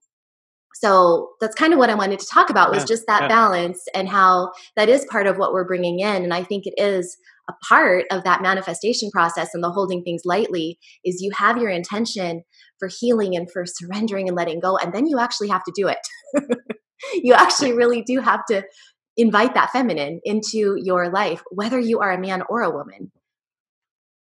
so 0.76 1.30
that's 1.40 1.56
kind 1.56 1.72
of 1.72 1.80
what 1.80 1.90
I 1.90 1.96
wanted 1.96 2.20
to 2.20 2.28
talk 2.28 2.50
about 2.50 2.72
was 2.72 2.84
yeah, 2.84 2.88
just 2.88 3.08
that 3.08 3.22
yeah. 3.24 3.28
balance 3.30 3.86
and 3.96 4.10
how 4.10 4.52
that 4.76 4.90
is 4.90 5.06
part 5.10 5.28
of 5.28 5.38
what 5.38 5.54
we're 5.54 5.68
bringing 5.68 6.00
in. 6.00 6.24
And 6.24 6.34
I 6.34 6.44
think 6.44 6.66
it 6.66 6.74
is 6.78 7.16
a 7.50 7.54
part 7.68 8.06
of 8.12 8.24
that 8.24 8.42
manifestation 8.42 9.12
process 9.12 9.50
and 9.54 9.64
the 9.64 9.72
holding 9.72 10.04
things 10.04 10.22
lightly 10.26 10.80
is 11.04 11.22
you 11.22 11.32
have 11.36 11.58
your 11.58 11.70
intention 11.70 12.44
for 12.80 12.90
healing 13.00 13.36
and 13.36 13.52
for 13.52 13.66
surrendering 13.66 14.28
and 14.28 14.38
letting 14.38 14.60
go. 14.60 14.78
And 14.78 14.94
then 14.94 15.08
you 15.08 15.20
actually 15.20 15.50
have 15.50 15.64
to 15.66 15.74
do 15.76 15.88
it. 15.88 15.98
you 17.24 17.34
actually 17.34 17.74
really 17.74 18.02
do 18.02 18.20
have 18.22 18.46
to 18.46 18.64
invite 19.18 19.54
that 19.54 19.72
feminine 19.72 20.20
into 20.24 20.76
your 20.78 21.12
life, 21.12 21.44
whether 21.52 21.80
you 21.80 22.00
are 22.00 22.12
a 22.12 22.20
man 22.20 22.44
or 22.50 22.62
a 22.62 22.72
woman. 22.72 23.12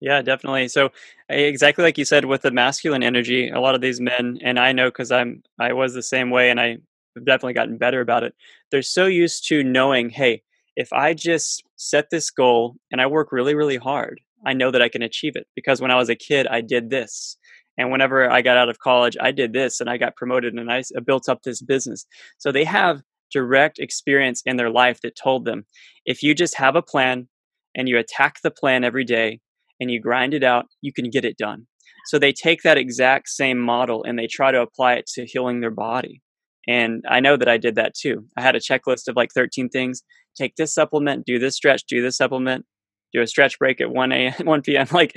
Yeah, 0.00 0.20
definitely. 0.20 0.66
So 0.66 0.90
exactly 1.28 1.84
like 1.84 1.96
you 1.96 2.04
said 2.04 2.24
with 2.24 2.42
the 2.42 2.50
masculine 2.50 3.04
energy, 3.04 3.50
a 3.50 3.60
lot 3.60 3.76
of 3.76 3.80
these 3.80 4.00
men, 4.00 4.38
and 4.42 4.58
I 4.58 4.72
know 4.72 4.88
because 4.88 5.12
I'm 5.12 5.44
I 5.60 5.74
was 5.74 5.94
the 5.94 6.02
same 6.02 6.30
way, 6.30 6.50
and 6.50 6.60
I 6.60 6.78
have 7.14 7.24
definitely 7.24 7.52
gotten 7.52 7.78
better 7.78 8.00
about 8.00 8.24
it. 8.24 8.34
They're 8.72 8.82
so 8.82 9.06
used 9.06 9.46
to 9.48 9.62
knowing, 9.62 10.10
hey, 10.10 10.42
if 10.76 10.92
I 10.92 11.14
just 11.14 11.64
set 11.76 12.10
this 12.10 12.30
goal 12.30 12.76
and 12.90 13.00
I 13.00 13.06
work 13.06 13.32
really, 13.32 13.54
really 13.54 13.76
hard, 13.76 14.20
I 14.44 14.54
know 14.54 14.70
that 14.70 14.82
I 14.82 14.88
can 14.88 15.02
achieve 15.02 15.36
it 15.36 15.46
because 15.54 15.80
when 15.80 15.90
I 15.90 15.96
was 15.96 16.08
a 16.08 16.16
kid, 16.16 16.46
I 16.46 16.60
did 16.60 16.90
this. 16.90 17.36
And 17.78 17.90
whenever 17.90 18.30
I 18.30 18.42
got 18.42 18.56
out 18.56 18.68
of 18.68 18.78
college, 18.78 19.16
I 19.20 19.32
did 19.32 19.52
this 19.52 19.80
and 19.80 19.88
I 19.88 19.96
got 19.96 20.16
promoted 20.16 20.54
and 20.54 20.70
I 20.70 20.82
built 21.06 21.28
up 21.28 21.42
this 21.42 21.62
business. 21.62 22.06
So 22.38 22.52
they 22.52 22.64
have 22.64 23.02
direct 23.32 23.78
experience 23.78 24.42
in 24.44 24.56
their 24.56 24.70
life 24.70 25.00
that 25.02 25.16
told 25.16 25.44
them 25.44 25.64
if 26.04 26.22
you 26.22 26.34
just 26.34 26.56
have 26.56 26.76
a 26.76 26.82
plan 26.82 27.28
and 27.74 27.88
you 27.88 27.98
attack 27.98 28.36
the 28.42 28.50
plan 28.50 28.84
every 28.84 29.04
day 29.04 29.40
and 29.80 29.90
you 29.90 30.00
grind 30.00 30.34
it 30.34 30.44
out, 30.44 30.66
you 30.82 30.92
can 30.92 31.08
get 31.08 31.24
it 31.24 31.38
done. 31.38 31.66
So 32.06 32.18
they 32.18 32.32
take 32.32 32.62
that 32.62 32.76
exact 32.76 33.28
same 33.28 33.58
model 33.58 34.04
and 34.04 34.18
they 34.18 34.26
try 34.26 34.52
to 34.52 34.60
apply 34.60 34.94
it 34.94 35.06
to 35.14 35.24
healing 35.24 35.60
their 35.60 35.70
body. 35.70 36.20
And 36.68 37.04
I 37.08 37.20
know 37.20 37.36
that 37.36 37.48
I 37.48 37.56
did 37.56 37.76
that 37.76 37.94
too. 37.94 38.26
I 38.36 38.42
had 38.42 38.54
a 38.54 38.60
checklist 38.60 39.08
of 39.08 39.16
like 39.16 39.30
13 39.32 39.68
things. 39.68 40.02
Take 40.36 40.56
this 40.56 40.74
supplement, 40.74 41.26
do 41.26 41.38
this 41.38 41.56
stretch, 41.56 41.84
do 41.86 42.02
this 42.02 42.16
supplement, 42.16 42.64
do 43.12 43.20
a 43.20 43.26
stretch 43.26 43.58
break 43.58 43.80
at 43.80 43.90
1 43.90 44.12
a.m., 44.12 44.34
1 44.44 44.62
p.m. 44.62 44.86
Like 44.92 45.12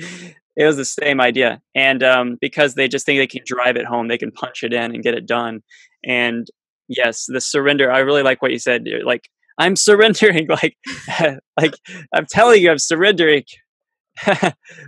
it 0.56 0.64
was 0.64 0.76
the 0.76 0.84
same 0.84 1.20
idea. 1.20 1.60
And 1.74 2.02
um, 2.02 2.38
because 2.40 2.74
they 2.74 2.88
just 2.88 3.06
think 3.06 3.18
they 3.18 3.26
can 3.26 3.42
drive 3.46 3.76
it 3.76 3.86
home, 3.86 4.08
they 4.08 4.18
can 4.18 4.32
punch 4.32 4.62
it 4.62 4.72
in 4.72 4.94
and 4.94 5.02
get 5.02 5.14
it 5.14 5.26
done. 5.26 5.60
And 6.04 6.46
yes, 6.88 7.26
the 7.28 7.40
surrender. 7.40 7.90
I 7.90 7.98
really 7.98 8.22
like 8.22 8.42
what 8.42 8.52
you 8.52 8.58
said. 8.58 8.84
Like 9.04 9.28
I'm 9.58 9.76
surrendering. 9.76 10.48
Like, 10.62 10.76
like 11.60 11.74
I'm 12.12 12.26
telling 12.26 12.62
you, 12.62 12.70
I'm 12.70 12.78
surrendering. 12.78 13.44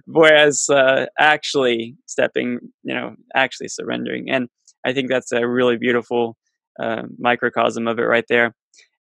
Whereas 0.07 0.67
uh, 0.71 1.07
actually 1.19 1.97
stepping, 2.07 2.59
you 2.83 2.95
know, 2.95 3.15
actually 3.35 3.69
surrendering. 3.69 4.31
And 4.31 4.49
I 4.87 4.93
think 4.93 5.11
that's 5.11 5.33
a 5.33 5.47
really 5.47 5.77
beautiful 5.77 6.37
uh, 6.83 7.03
microcosm 7.19 7.89
of 7.89 7.99
it 7.99 8.05
right 8.05 8.25
there. 8.29 8.55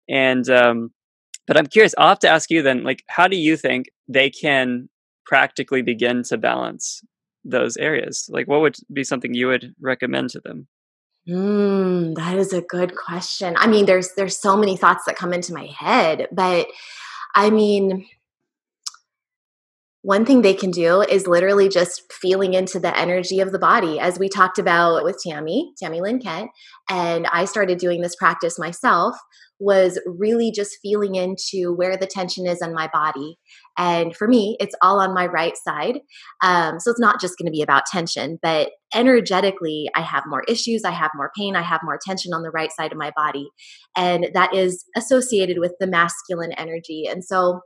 And 0.09 0.49
um, 0.49 0.89
but 1.47 1.57
I'm 1.57 1.65
curious. 1.65 1.95
I'll 1.97 2.09
have 2.09 2.19
to 2.19 2.29
ask 2.29 2.51
you 2.51 2.61
then. 2.61 2.83
Like, 2.83 3.03
how 3.07 3.27
do 3.27 3.37
you 3.37 3.57
think 3.57 3.89
they 4.07 4.29
can 4.29 4.89
practically 5.25 5.81
begin 5.81 6.23
to 6.23 6.37
balance 6.37 7.03
those 7.43 7.77
areas? 7.77 8.29
Like, 8.31 8.47
what 8.47 8.61
would 8.61 8.75
be 8.91 9.03
something 9.03 9.33
you 9.33 9.47
would 9.47 9.73
recommend 9.79 10.29
to 10.31 10.41
them? 10.41 10.67
Mm, 11.27 12.15
that 12.15 12.37
is 12.37 12.53
a 12.53 12.61
good 12.61 12.95
question. 12.95 13.55
I 13.57 13.67
mean, 13.67 13.85
there's 13.85 14.13
there's 14.13 14.37
so 14.37 14.55
many 14.55 14.77
thoughts 14.77 15.03
that 15.05 15.17
come 15.17 15.33
into 15.33 15.53
my 15.53 15.65
head, 15.65 16.27
but 16.31 16.67
I 17.35 17.49
mean, 17.49 18.07
one 20.07 20.23
thing 20.23 20.41
they 20.41 20.53
can 20.53 20.71
do 20.71 21.01
is 21.01 21.27
literally 21.27 21.67
just 21.67 22.01
feeling 22.13 22.53
into 22.53 22.79
the 22.79 22.97
energy 22.97 23.41
of 23.41 23.51
the 23.51 23.59
body, 23.59 23.99
as 23.99 24.17
we 24.17 24.29
talked 24.29 24.57
about 24.57 25.03
with 25.03 25.21
Tami, 25.21 25.71
Tami 25.83 25.99
Lynn 25.99 26.19
Kent. 26.19 26.49
And 26.89 27.27
I 27.27 27.43
started 27.43 27.77
doing 27.77 27.99
this 27.99 28.15
practice 28.15 28.57
myself, 28.57 29.17
was 29.59 29.99
really 30.05 30.49
just 30.49 30.77
feeling 30.81 31.15
into 31.15 31.73
where 31.73 31.97
the 31.97 32.07
tension 32.07 32.47
is 32.47 32.61
in 32.61 32.73
my 32.73 32.89
body. 32.93 33.37
And 33.77 34.15
for 34.15 34.29
me, 34.29 34.55
it's 34.61 34.75
all 34.81 35.01
on 35.01 35.13
my 35.13 35.25
right 35.25 35.57
side. 35.57 35.99
Um, 36.41 36.79
so 36.79 36.89
it's 36.89 37.01
not 37.01 37.19
just 37.19 37.37
going 37.37 37.47
to 37.47 37.51
be 37.51 37.61
about 37.61 37.85
tension, 37.85 38.39
but 38.41 38.69
energetically, 38.95 39.89
I 39.93 39.99
have 39.99 40.23
more 40.25 40.45
issues, 40.47 40.85
I 40.85 40.91
have 40.91 41.11
more 41.15 41.31
pain, 41.37 41.57
I 41.57 41.63
have 41.63 41.81
more 41.83 41.99
tension 42.01 42.33
on 42.33 42.43
the 42.43 42.51
right 42.51 42.71
side 42.71 42.93
of 42.93 42.97
my 42.97 43.11
body. 43.13 43.49
And 43.97 44.29
that 44.33 44.55
is 44.55 44.85
associated 44.95 45.59
with 45.59 45.73
the 45.81 45.87
masculine 45.87 46.53
energy. 46.53 47.07
And 47.09 47.25
so 47.25 47.59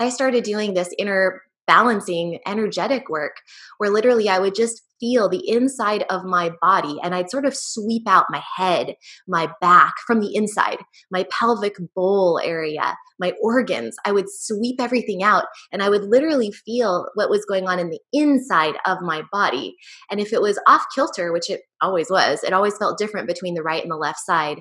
I 0.00 0.08
started 0.08 0.42
doing 0.42 0.74
this 0.74 0.92
inner 0.98 1.42
balancing 1.70 2.40
energetic 2.46 3.08
work 3.08 3.36
where 3.78 3.90
literally 3.90 4.28
I 4.28 4.40
would 4.40 4.56
just 4.56 4.82
feel 5.00 5.28
the 5.28 5.48
inside 5.48 6.04
of 6.10 6.24
my 6.24 6.50
body 6.60 6.98
and 7.02 7.14
I'd 7.14 7.30
sort 7.30 7.46
of 7.46 7.56
sweep 7.56 8.06
out 8.06 8.26
my 8.30 8.42
head, 8.56 8.94
my 9.26 9.50
back 9.60 9.94
from 10.06 10.20
the 10.20 10.34
inside, 10.34 10.78
my 11.10 11.26
pelvic 11.30 11.76
bowl 11.96 12.40
area, 12.44 12.96
my 13.18 13.32
organs. 13.42 13.96
I 14.04 14.12
would 14.12 14.26
sweep 14.28 14.80
everything 14.80 15.22
out 15.22 15.46
and 15.72 15.82
I 15.82 15.88
would 15.88 16.04
literally 16.04 16.52
feel 16.52 17.06
what 17.14 17.30
was 17.30 17.44
going 17.44 17.66
on 17.66 17.78
in 17.78 17.90
the 17.90 18.00
inside 18.12 18.74
of 18.86 19.00
my 19.00 19.22
body. 19.32 19.74
And 20.10 20.20
if 20.20 20.32
it 20.32 20.42
was 20.42 20.60
off 20.66 20.84
kilter, 20.94 21.32
which 21.32 21.50
it 21.50 21.62
always 21.80 22.10
was, 22.10 22.44
it 22.44 22.52
always 22.52 22.76
felt 22.76 22.98
different 22.98 23.26
between 23.26 23.54
the 23.54 23.62
right 23.62 23.82
and 23.82 23.90
the 23.90 23.96
left 23.96 24.20
side. 24.20 24.60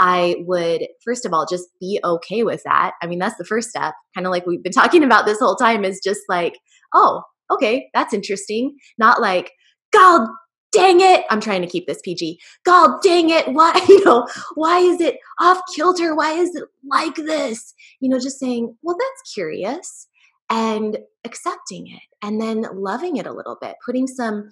I 0.00 0.36
would, 0.40 0.86
first 1.04 1.26
of 1.26 1.32
all, 1.32 1.46
just 1.46 1.68
be 1.80 2.00
okay 2.04 2.44
with 2.44 2.62
that. 2.64 2.92
I 3.02 3.06
mean, 3.06 3.18
that's 3.18 3.36
the 3.36 3.44
first 3.44 3.70
step, 3.70 3.94
kind 4.14 4.26
of 4.26 4.30
like 4.30 4.46
we've 4.46 4.62
been 4.62 4.72
talking 4.72 5.02
about 5.02 5.26
this 5.26 5.40
whole 5.40 5.56
time, 5.56 5.84
is 5.84 6.00
just 6.02 6.20
like, 6.28 6.58
oh, 6.94 7.22
okay, 7.50 7.88
that's 7.94 8.14
interesting. 8.14 8.76
Not 8.98 9.20
like, 9.20 9.50
God 9.98 10.28
dang 10.70 11.00
it, 11.00 11.24
I'm 11.30 11.40
trying 11.40 11.62
to 11.62 11.68
keep 11.68 11.86
this 11.86 12.00
PG. 12.02 12.38
God 12.64 13.00
dang 13.02 13.30
it, 13.30 13.48
why, 13.48 13.84
you 13.88 14.04
know, 14.04 14.26
why 14.54 14.78
is 14.78 15.00
it 15.00 15.16
off 15.40 15.60
kilter? 15.74 16.14
Why 16.14 16.32
is 16.32 16.54
it 16.54 16.64
like 16.88 17.16
this? 17.16 17.74
You 18.00 18.08
know, 18.08 18.18
just 18.18 18.38
saying, 18.38 18.76
well, 18.82 18.96
that's 18.98 19.32
curious 19.32 20.06
and 20.50 20.98
accepting 21.24 21.88
it 21.88 22.02
and 22.22 22.40
then 22.40 22.64
loving 22.74 23.16
it 23.16 23.26
a 23.26 23.32
little 23.32 23.58
bit, 23.60 23.76
putting 23.84 24.06
some 24.06 24.48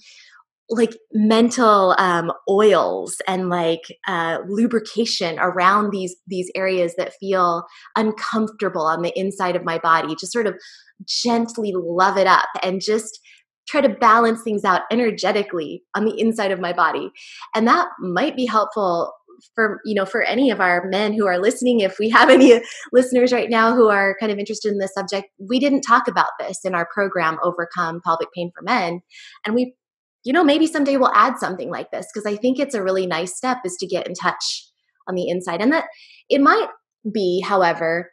like 0.69 0.97
mental 1.13 1.95
um, 1.97 2.33
oils 2.51 3.19
and 3.29 3.49
like 3.49 3.83
uh, 4.09 4.39
lubrication 4.49 5.39
around 5.39 5.91
these 5.91 6.17
these 6.27 6.51
areas 6.57 6.95
that 6.97 7.15
feel 7.21 7.65
uncomfortable 7.95 8.83
on 8.83 9.03
the 9.03 9.17
inside 9.17 9.55
of 9.55 9.65
my 9.65 9.79
body 9.79 10.17
just 10.17 10.33
sort 10.33 10.49
of 10.49 10.57
gently 11.05 11.73
love 11.77 12.17
it 12.17 12.27
up 12.27 12.49
and 12.65 12.81
just 12.81 13.21
try 13.69 13.81
to 13.81 13.89
balance 13.89 14.43
things 14.43 14.65
out 14.65 14.83
energetically 14.91 15.83
on 15.95 16.05
the 16.05 16.19
inside 16.19 16.51
of 16.51 16.61
my 16.61 16.73
body. 16.73 17.11
And 17.55 17.67
that 17.67 17.89
might 18.01 18.37
be 18.37 18.47
helpful 18.47 19.13
for 19.55 19.81
you 19.85 19.95
know 19.95 20.07
for 20.07 20.23
any 20.23 20.51
of 20.51 20.61
our 20.61 20.89
men 20.89 21.13
who 21.13 21.27
are 21.27 21.39
listening. 21.39 21.81
If 21.81 21.99
we 21.99 22.09
have 22.11 22.31
any 22.39 22.61
listeners 22.93 23.33
right 23.33 23.51
now 23.51 23.75
who 23.75 23.89
are 23.89 24.17
kind 24.19 24.33
of 24.33 24.39
interested 24.39 24.73
in 24.73 24.79
this 24.79 24.95
subject 24.95 25.29
we 25.39 25.59
didn't 25.59 25.83
talk 25.83 26.09
about 26.09 26.31
this 26.39 26.65
in 26.65 26.75
our 26.75 26.89
program 26.93 27.39
overcome 27.43 28.01
pelvic 28.05 28.29
pain 28.35 28.51
for 28.55 28.63
men. 28.63 29.01
And 29.45 29.55
we 29.55 29.75
you 30.27 30.33
know, 30.33 30.43
maybe 30.43 30.67
someday 30.67 30.97
we'll 30.97 31.15
add 31.15 31.39
something 31.39 31.71
like 31.71 31.93
this 31.93 32.09
because 32.13 32.27
I 32.27 32.35
think 32.37 32.59
it's 32.59 32.75
a 32.75 32.83
really 32.83 33.07
nice 33.07 33.37
step 33.37 33.59
is 33.65 33.77
to 33.77 33.87
get 33.87 34.09
in 34.09 34.15
touch 34.15 34.67
on 35.09 35.15
the 35.15 35.29
inside. 35.29 35.61
And 35.61 35.73
that 35.73 35.85
it 36.29 36.41
might 36.41 36.67
be, 37.15 37.41
however, 37.41 38.11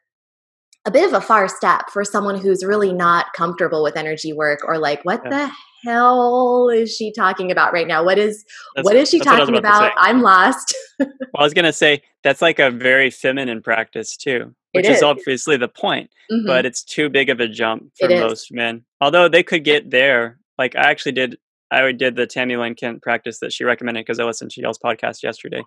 a 0.86 0.92
bit 0.92 1.08
of 1.08 1.14
a 1.14 1.22
far 1.22 1.48
step 1.48 1.90
for 1.90 2.04
someone 2.04 2.38
who's 2.38 2.64
really 2.64 2.92
not 2.92 3.28
comfortable 3.34 3.84
with 3.84 3.96
energy 3.96 4.34
work 4.34 4.60
or 4.66 4.78
like, 4.78 5.04
what 5.06 5.22
yeah. 5.24 5.30
the 5.30 5.52
hell 5.84 6.70
is 6.70 6.94
she 6.94 7.12
talking 7.12 7.52
about 7.52 7.74
right 7.74 7.88
now? 7.88 8.04
What 8.04 8.18
is 8.18 8.44
that's, 8.76 8.86
what 8.86 8.96
is 8.96 9.10
she 9.10 9.20
talking 9.20 9.56
about? 9.56 9.92
about 9.92 9.94
I'm 9.98 10.22
lost. 10.22 10.76
well, 11.00 11.10
I 11.38 11.44
was 11.44 11.54
gonna 11.54 11.74
say 11.74 12.02
that's 12.24 12.42
like 12.42 12.60
a 12.60 12.72
very 12.72 13.10
feminine 13.10 13.62
practice 13.62 14.18
too, 14.18 14.54
which 14.74 14.86
is. 14.86 14.98
is. 14.98 15.04
obviously 15.04 15.58
the 15.58 15.68
point, 15.68 16.10
mm-hmm. 16.32 16.48
but 16.48 16.66
it's 16.66 16.84
too 16.84 17.10
big 17.10 17.30
of 17.30 17.40
a 17.40 17.48
jump 17.48 17.92
for 18.00 18.10
it 18.10 18.20
most 18.20 18.46
is. 18.46 18.52
men. 18.52 18.84
Although 19.02 19.28
they 19.28 19.44
could 19.44 19.64
get 19.64 19.90
there. 19.90 20.40
Like 20.60 20.76
I 20.76 20.92
actually 20.92 21.14
did 21.14 21.38
I 21.72 21.92
did 21.92 22.16
the 22.16 22.28
Tami 22.28 22.60
Lynn 22.60 22.76
Kent 22.76 23.02
practice 23.02 23.40
that 23.40 23.52
she 23.52 23.64
recommended 23.64 24.02
because 24.02 24.20
I 24.20 24.24
listened 24.24 24.52
to 24.52 24.62
y'all's 24.62 24.78
podcast 24.78 25.24
yesterday, 25.24 25.64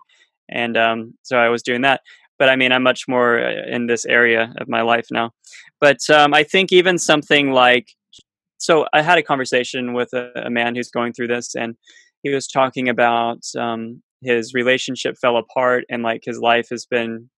and 0.49 0.77
um, 0.77 1.13
so 1.23 1.37
I 1.37 1.49
was 1.49 1.61
doing 1.61 1.81
that. 1.81 2.01
But 2.39 2.49
I 2.49 2.55
mean, 2.55 2.71
I'm 2.71 2.83
much 2.83 3.07
more 3.07 3.39
uh, 3.39 3.65
in 3.67 3.87
this 3.87 4.05
area 4.05 4.53
of 4.57 4.67
my 4.67 4.81
life 4.81 5.07
now. 5.11 5.31
But 5.81 6.09
um, 6.09 6.33
I 6.33 6.43
think 6.43 6.71
even 6.71 6.97
something 6.97 7.51
like 7.51 7.89
so, 8.59 8.87
I 8.93 9.01
had 9.01 9.17
a 9.17 9.23
conversation 9.23 9.93
with 9.93 10.13
a, 10.13 10.31
a 10.35 10.49
man 10.49 10.75
who's 10.75 10.89
going 10.89 11.13
through 11.13 11.27
this, 11.27 11.55
and 11.55 11.75
he 12.23 12.29
was 12.29 12.47
talking 12.47 12.89
about 12.89 13.39
um, 13.57 14.01
his 14.21 14.53
relationship 14.53 15.15
fell 15.21 15.37
apart, 15.37 15.85
and 15.89 16.03
like 16.03 16.21
his 16.25 16.39
life 16.39 16.67
has 16.71 16.85
been, 16.85 17.29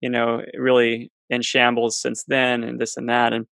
you 0.00 0.10
know, 0.10 0.42
really 0.56 1.10
in 1.30 1.42
shambles 1.42 2.00
since 2.00 2.24
then, 2.28 2.62
and 2.62 2.80
this 2.80 2.96
and 2.96 3.08
that, 3.08 3.32
and 3.32 3.46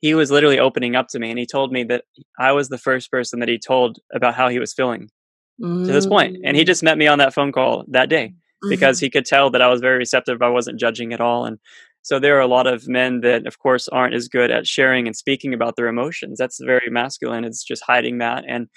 he 0.00 0.14
was 0.14 0.30
literally 0.30 0.58
opening 0.58 0.94
up 0.96 1.08
to 1.08 1.18
me 1.18 1.30
and 1.30 1.38
he 1.38 1.46
told 1.46 1.72
me 1.72 1.84
that 1.84 2.04
I 2.38 2.52
was 2.52 2.68
the 2.68 2.78
first 2.78 3.10
person 3.10 3.40
that 3.40 3.48
he 3.48 3.58
told 3.58 3.98
about 4.14 4.34
how 4.34 4.48
he 4.48 4.58
was 4.58 4.72
feeling 4.72 5.10
mm. 5.60 5.86
to 5.86 5.92
this 5.92 6.06
point. 6.06 6.38
And 6.44 6.56
he 6.56 6.62
mm. 6.62 6.66
just 6.66 6.82
met 6.82 6.98
me 6.98 7.06
on 7.06 7.18
that 7.18 7.34
phone 7.34 7.52
call 7.52 7.84
that 7.88 8.08
day 8.08 8.34
mm-hmm. 8.62 8.70
because 8.70 9.00
he 9.00 9.10
could 9.10 9.24
tell 9.24 9.50
that 9.50 9.62
I 9.62 9.68
was 9.68 9.80
very 9.80 9.98
receptive. 9.98 10.42
I 10.42 10.48
wasn't 10.48 10.80
judging 10.80 11.12
at 11.12 11.20
all. 11.20 11.44
And 11.44 11.58
so 12.02 12.18
there 12.18 12.36
are 12.36 12.42
a 12.42 12.46
lot 12.46 12.66
of 12.66 12.88
men 12.88 13.20
that, 13.20 13.46
of 13.46 13.58
course, 13.58 13.88
aren't 13.88 14.14
as 14.14 14.28
good 14.28 14.50
at 14.50 14.66
sharing 14.66 15.06
and 15.06 15.16
speaking 15.16 15.52
about 15.52 15.76
their 15.76 15.88
emotions. 15.88 16.38
That's 16.38 16.58
very 16.62 16.90
masculine. 16.90 17.44
It's 17.44 17.64
just 17.64 17.82
hiding 17.86 18.18
that. 18.18 18.44
And 18.48 18.68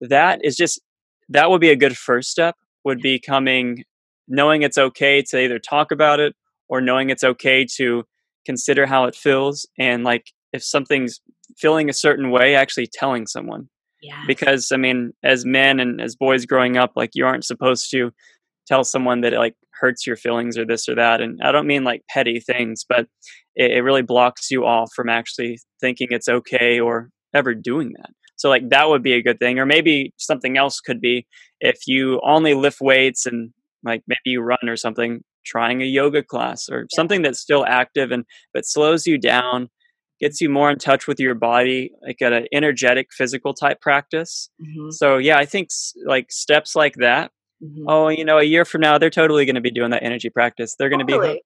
that 0.00 0.40
is 0.42 0.56
just, 0.56 0.80
that 1.28 1.50
would 1.50 1.60
be 1.60 1.70
a 1.70 1.76
good 1.76 1.96
first 1.96 2.30
step, 2.30 2.56
would 2.84 3.00
be 3.00 3.20
coming, 3.20 3.84
knowing 4.26 4.62
it's 4.62 4.78
okay 4.78 5.22
to 5.22 5.40
either 5.40 5.58
talk 5.58 5.92
about 5.92 6.18
it 6.18 6.34
or 6.68 6.80
knowing 6.80 7.10
it's 7.10 7.24
okay 7.24 7.64
to 7.76 8.04
consider 8.44 8.86
how 8.86 9.04
it 9.04 9.14
feels 9.14 9.68
and 9.78 10.02
like 10.02 10.32
if 10.52 10.64
something's 10.64 11.20
feeling 11.56 11.88
a 11.88 11.92
certain 11.92 12.30
way, 12.30 12.54
actually 12.54 12.88
telling 12.92 13.26
someone. 13.26 13.68
Yeah. 14.02 14.22
Because 14.26 14.72
I 14.72 14.76
mean, 14.76 15.12
as 15.22 15.44
men 15.44 15.78
and 15.78 16.00
as 16.00 16.16
boys 16.16 16.44
growing 16.44 16.76
up, 16.76 16.92
like 16.96 17.10
you 17.14 17.24
aren't 17.24 17.44
supposed 17.44 17.90
to 17.92 18.10
tell 18.66 18.84
someone 18.84 19.20
that 19.22 19.32
it 19.32 19.38
like 19.38 19.54
hurts 19.80 20.06
your 20.06 20.16
feelings 20.16 20.56
or 20.56 20.64
this 20.64 20.88
or 20.88 20.94
that. 20.94 21.20
And 21.20 21.40
I 21.42 21.52
don't 21.52 21.66
mean 21.66 21.84
like 21.84 22.04
petty 22.08 22.40
things, 22.40 22.84
but 22.88 23.06
it, 23.54 23.72
it 23.72 23.80
really 23.82 24.02
blocks 24.02 24.50
you 24.50 24.64
off 24.64 24.90
from 24.94 25.08
actually 25.08 25.58
thinking 25.80 26.08
it's 26.10 26.28
okay 26.28 26.78
or 26.80 27.10
ever 27.34 27.54
doing 27.54 27.92
that. 27.96 28.10
So 28.36 28.48
like 28.48 28.68
that 28.70 28.88
would 28.88 29.02
be 29.02 29.12
a 29.14 29.22
good 29.22 29.38
thing. 29.38 29.58
Or 29.58 29.66
maybe 29.66 30.12
something 30.16 30.56
else 30.56 30.80
could 30.80 31.00
be 31.00 31.26
if 31.60 31.80
you 31.86 32.20
only 32.24 32.54
lift 32.54 32.80
weights 32.80 33.26
and 33.26 33.52
like 33.84 34.02
maybe 34.06 34.20
you 34.24 34.40
run 34.40 34.68
or 34.68 34.76
something, 34.76 35.22
trying 35.44 35.82
a 35.82 35.86
yoga 35.86 36.22
class 36.22 36.68
or 36.68 36.86
something 36.94 37.22
that's 37.22 37.40
still 37.40 37.64
active 37.66 38.12
and 38.12 38.24
but 38.54 38.64
slows 38.64 39.06
you 39.06 39.18
down 39.18 39.68
gets 40.22 40.40
you 40.40 40.48
more 40.48 40.70
in 40.70 40.78
touch 40.78 41.08
with 41.08 41.18
your 41.18 41.34
body, 41.34 41.90
like 42.06 42.22
at 42.22 42.32
an 42.32 42.46
energetic 42.52 43.08
physical 43.12 43.52
type 43.52 43.80
practice. 43.80 44.48
Mm-hmm. 44.62 44.90
So 44.90 45.18
yeah, 45.18 45.36
I 45.36 45.44
think 45.44 45.68
like 46.06 46.30
steps 46.30 46.76
like 46.76 46.94
that. 46.96 47.32
Mm-hmm. 47.62 47.84
Oh, 47.86 48.08
you 48.08 48.24
know, 48.24 48.38
a 48.38 48.42
year 48.42 48.64
from 48.64 48.80
now, 48.80 48.98
they're 48.98 49.10
totally 49.10 49.44
going 49.44 49.54
to 49.54 49.60
be 49.60 49.70
doing 49.70 49.90
that 49.90 50.02
energy 50.02 50.30
practice. 50.30 50.74
They're 50.78 50.88
going 50.88 51.04
to 51.04 51.10
totally. 51.10 51.34
be. 51.34 51.42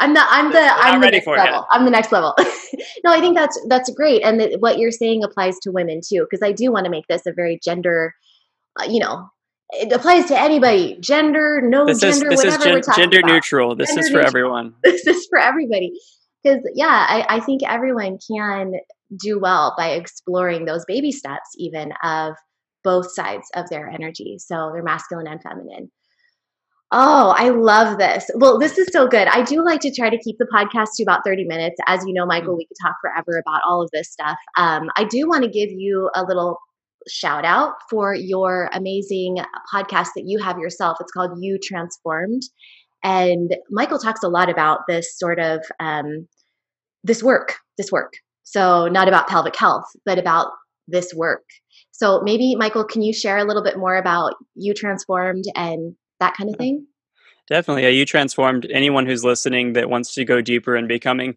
I'm 0.00 0.14
the 0.14 0.22
I'm 0.24 0.52
the 0.52 0.60
I'm 0.60 1.00
the 1.00 1.10
next 1.10 1.26
level. 1.26 1.66
I'm 1.70 1.84
the 1.84 1.90
next 1.90 2.12
level. 2.12 2.34
no, 3.04 3.12
I 3.12 3.20
think 3.20 3.36
that's 3.36 3.60
that's 3.68 3.90
great, 3.90 4.22
and 4.22 4.40
the, 4.40 4.56
what 4.60 4.78
you're 4.78 4.92
saying 4.92 5.24
applies 5.24 5.58
to 5.62 5.72
women 5.72 6.00
too, 6.06 6.24
because 6.28 6.40
I 6.42 6.52
do 6.52 6.70
want 6.70 6.84
to 6.84 6.90
make 6.90 7.06
this 7.08 7.26
a 7.26 7.32
very 7.32 7.58
gender, 7.64 8.14
uh, 8.80 8.84
you 8.84 9.00
know, 9.00 9.28
it 9.70 9.92
applies 9.92 10.26
to 10.26 10.38
anybody, 10.38 10.96
gender, 11.00 11.60
no 11.64 11.84
this 11.84 12.00
gender, 12.00 12.30
is, 12.30 12.42
this 12.42 12.58
whatever. 12.58 12.78
Is 12.78 12.86
gen- 12.86 12.94
gender 12.96 13.18
about. 13.18 13.32
neutral. 13.32 13.74
This 13.74 13.88
gender 13.88 14.02
is 14.02 14.08
for 14.08 14.14
neutral. 14.18 14.28
everyone. 14.28 14.74
This 14.84 15.06
is 15.06 15.26
for 15.28 15.38
everybody 15.38 15.92
because 16.42 16.60
yeah 16.74 17.06
I, 17.08 17.26
I 17.28 17.40
think 17.40 17.62
everyone 17.62 18.18
can 18.30 18.74
do 19.18 19.38
well 19.38 19.74
by 19.76 19.90
exploring 19.90 20.64
those 20.64 20.84
baby 20.86 21.12
steps 21.12 21.50
even 21.56 21.92
of 22.02 22.34
both 22.84 23.12
sides 23.12 23.46
of 23.54 23.68
their 23.70 23.88
energy 23.88 24.36
so 24.38 24.70
they're 24.72 24.82
masculine 24.82 25.26
and 25.26 25.42
feminine 25.42 25.90
Oh, 26.90 27.34
I 27.36 27.50
love 27.50 27.98
this. 27.98 28.30
Well, 28.34 28.58
this 28.58 28.78
is 28.78 28.88
so 28.92 29.06
good. 29.06 29.28
I 29.28 29.42
do 29.42 29.62
like 29.62 29.80
to 29.80 29.94
try 29.94 30.08
to 30.08 30.16
keep 30.16 30.38
the 30.38 30.46
podcast 30.46 30.88
to 30.96 31.02
about 31.02 31.20
30 31.22 31.44
minutes. 31.44 31.76
As 31.86 32.02
you 32.06 32.14
know, 32.14 32.24
Michael, 32.24 32.56
we 32.56 32.64
could 32.64 32.78
talk 32.82 32.94
forever 33.02 33.38
about 33.38 33.60
all 33.68 33.82
of 33.82 33.90
this 33.92 34.10
stuff. 34.10 34.38
Um, 34.56 34.88
I 34.96 35.04
do 35.04 35.28
want 35.28 35.44
to 35.44 35.50
give 35.50 35.70
you 35.70 36.10
a 36.14 36.24
little 36.24 36.58
shout 37.06 37.44
out 37.44 37.74
for 37.90 38.14
your 38.14 38.70
amazing 38.72 39.36
podcast 39.72 40.08
that 40.16 40.24
you 40.24 40.38
have 40.38 40.58
yourself. 40.58 40.96
It's 41.00 41.12
called 41.12 41.32
You 41.42 41.58
Transformed. 41.62 42.42
And 43.04 43.54
Michael 43.70 43.98
talks 43.98 44.22
a 44.22 44.28
lot 44.28 44.48
about 44.48 44.80
this 44.88 45.16
sort 45.16 45.38
of 45.38 45.60
um, 45.80 46.26
this 47.04 47.22
work, 47.22 47.56
this 47.76 47.92
work. 47.92 48.14
So 48.44 48.88
not 48.88 49.08
about 49.08 49.28
pelvic 49.28 49.56
health, 49.56 49.84
but 50.06 50.18
about 50.18 50.48
this 50.88 51.12
work. 51.14 51.44
So 51.98 52.20
maybe 52.22 52.54
Michael, 52.54 52.84
can 52.84 53.02
you 53.02 53.12
share 53.12 53.38
a 53.38 53.44
little 53.44 53.62
bit 53.64 53.76
more 53.76 53.96
about 53.96 54.36
you 54.54 54.72
transformed 54.72 55.44
and 55.56 55.96
that 56.20 56.36
kind 56.36 56.48
of 56.48 56.54
thing? 56.54 56.86
Definitely. 57.48 57.82
Yeah, 57.82 57.88
you 57.88 58.06
transformed 58.06 58.68
anyone 58.70 59.04
who's 59.04 59.24
listening 59.24 59.72
that 59.72 59.90
wants 59.90 60.14
to 60.14 60.24
go 60.24 60.40
deeper 60.40 60.76
in 60.76 60.86
becoming 60.86 61.34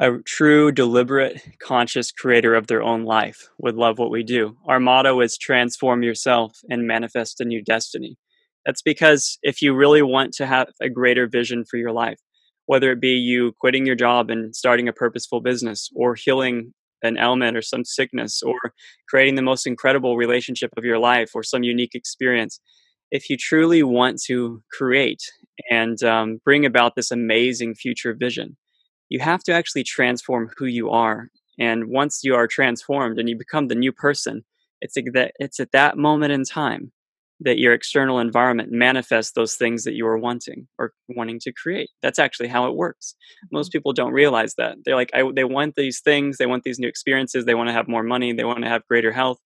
a 0.00 0.18
true, 0.26 0.72
deliberate, 0.72 1.40
conscious 1.60 2.10
creator 2.10 2.56
of 2.56 2.66
their 2.66 2.82
own 2.82 3.04
life 3.04 3.48
would 3.58 3.76
love 3.76 4.00
what 4.00 4.10
we 4.10 4.24
do. 4.24 4.56
Our 4.66 4.80
motto 4.80 5.20
is 5.20 5.38
transform 5.38 6.02
yourself 6.02 6.58
and 6.68 6.88
manifest 6.88 7.40
a 7.40 7.44
new 7.44 7.62
destiny. 7.62 8.16
That's 8.66 8.82
because 8.82 9.38
if 9.44 9.62
you 9.62 9.74
really 9.74 10.02
want 10.02 10.32
to 10.34 10.46
have 10.46 10.70
a 10.80 10.88
greater 10.88 11.28
vision 11.28 11.64
for 11.64 11.76
your 11.76 11.92
life, 11.92 12.18
whether 12.66 12.90
it 12.90 13.00
be 13.00 13.10
you 13.10 13.52
quitting 13.60 13.86
your 13.86 13.94
job 13.94 14.28
and 14.28 14.56
starting 14.56 14.88
a 14.88 14.92
purposeful 14.92 15.40
business 15.40 15.88
or 15.94 16.16
healing 16.16 16.74
an 17.04 17.18
ailment 17.18 17.56
or 17.56 17.62
some 17.62 17.84
sickness 17.84 18.42
or 18.42 18.58
creating 19.08 19.34
the 19.34 19.42
most 19.42 19.66
incredible 19.66 20.16
relationship 20.16 20.70
of 20.76 20.84
your 20.84 20.98
life 20.98 21.30
or 21.34 21.42
some 21.42 21.62
unique 21.62 21.94
experience, 21.94 22.60
if 23.10 23.30
you 23.30 23.36
truly 23.36 23.82
want 23.82 24.20
to 24.26 24.62
create 24.72 25.22
and 25.70 26.02
um, 26.02 26.40
bring 26.44 26.66
about 26.66 26.96
this 26.96 27.10
amazing 27.10 27.74
future 27.74 28.14
vision, 28.14 28.56
you 29.08 29.20
have 29.20 29.42
to 29.44 29.52
actually 29.52 29.84
transform 29.84 30.50
who 30.56 30.66
you 30.66 30.90
are. 30.90 31.28
And 31.58 31.88
once 31.88 32.20
you 32.24 32.34
are 32.34 32.48
transformed 32.48 33.18
and 33.18 33.28
you 33.28 33.36
become 33.36 33.68
the 33.68 33.74
new 33.76 33.92
person, 33.92 34.44
it's, 34.80 34.94
that, 34.94 35.32
it's 35.38 35.60
at 35.60 35.72
that 35.72 35.96
moment 35.96 36.32
in 36.32 36.44
time 36.44 36.92
that 37.40 37.58
your 37.58 37.74
external 37.74 38.20
environment 38.20 38.70
manifests 38.70 39.32
those 39.32 39.56
things 39.56 39.84
that 39.84 39.94
you 39.94 40.06
are 40.06 40.18
wanting 40.18 40.66
or 40.78 40.92
wanting 41.08 41.40
to 41.40 41.52
create. 41.52 41.90
That's 42.00 42.18
actually 42.18 42.48
how 42.48 42.66
it 42.68 42.76
works. 42.76 43.14
Most 43.50 43.68
mm-hmm. 43.68 43.78
people 43.78 43.92
don't 43.92 44.12
realize 44.12 44.54
that. 44.56 44.76
They're 44.84 44.94
like, 44.94 45.10
I, 45.14 45.30
they 45.34 45.44
want 45.44 45.74
these 45.74 46.00
things, 46.00 46.36
they 46.36 46.46
want 46.46 46.62
these 46.62 46.78
new 46.78 46.88
experiences, 46.88 47.44
they 47.44 47.54
want 47.54 47.68
to 47.68 47.74
have 47.74 47.88
more 47.88 48.04
money, 48.04 48.32
they 48.32 48.44
want 48.44 48.62
to 48.62 48.68
have 48.68 48.86
greater 48.86 49.12
health, 49.12 49.38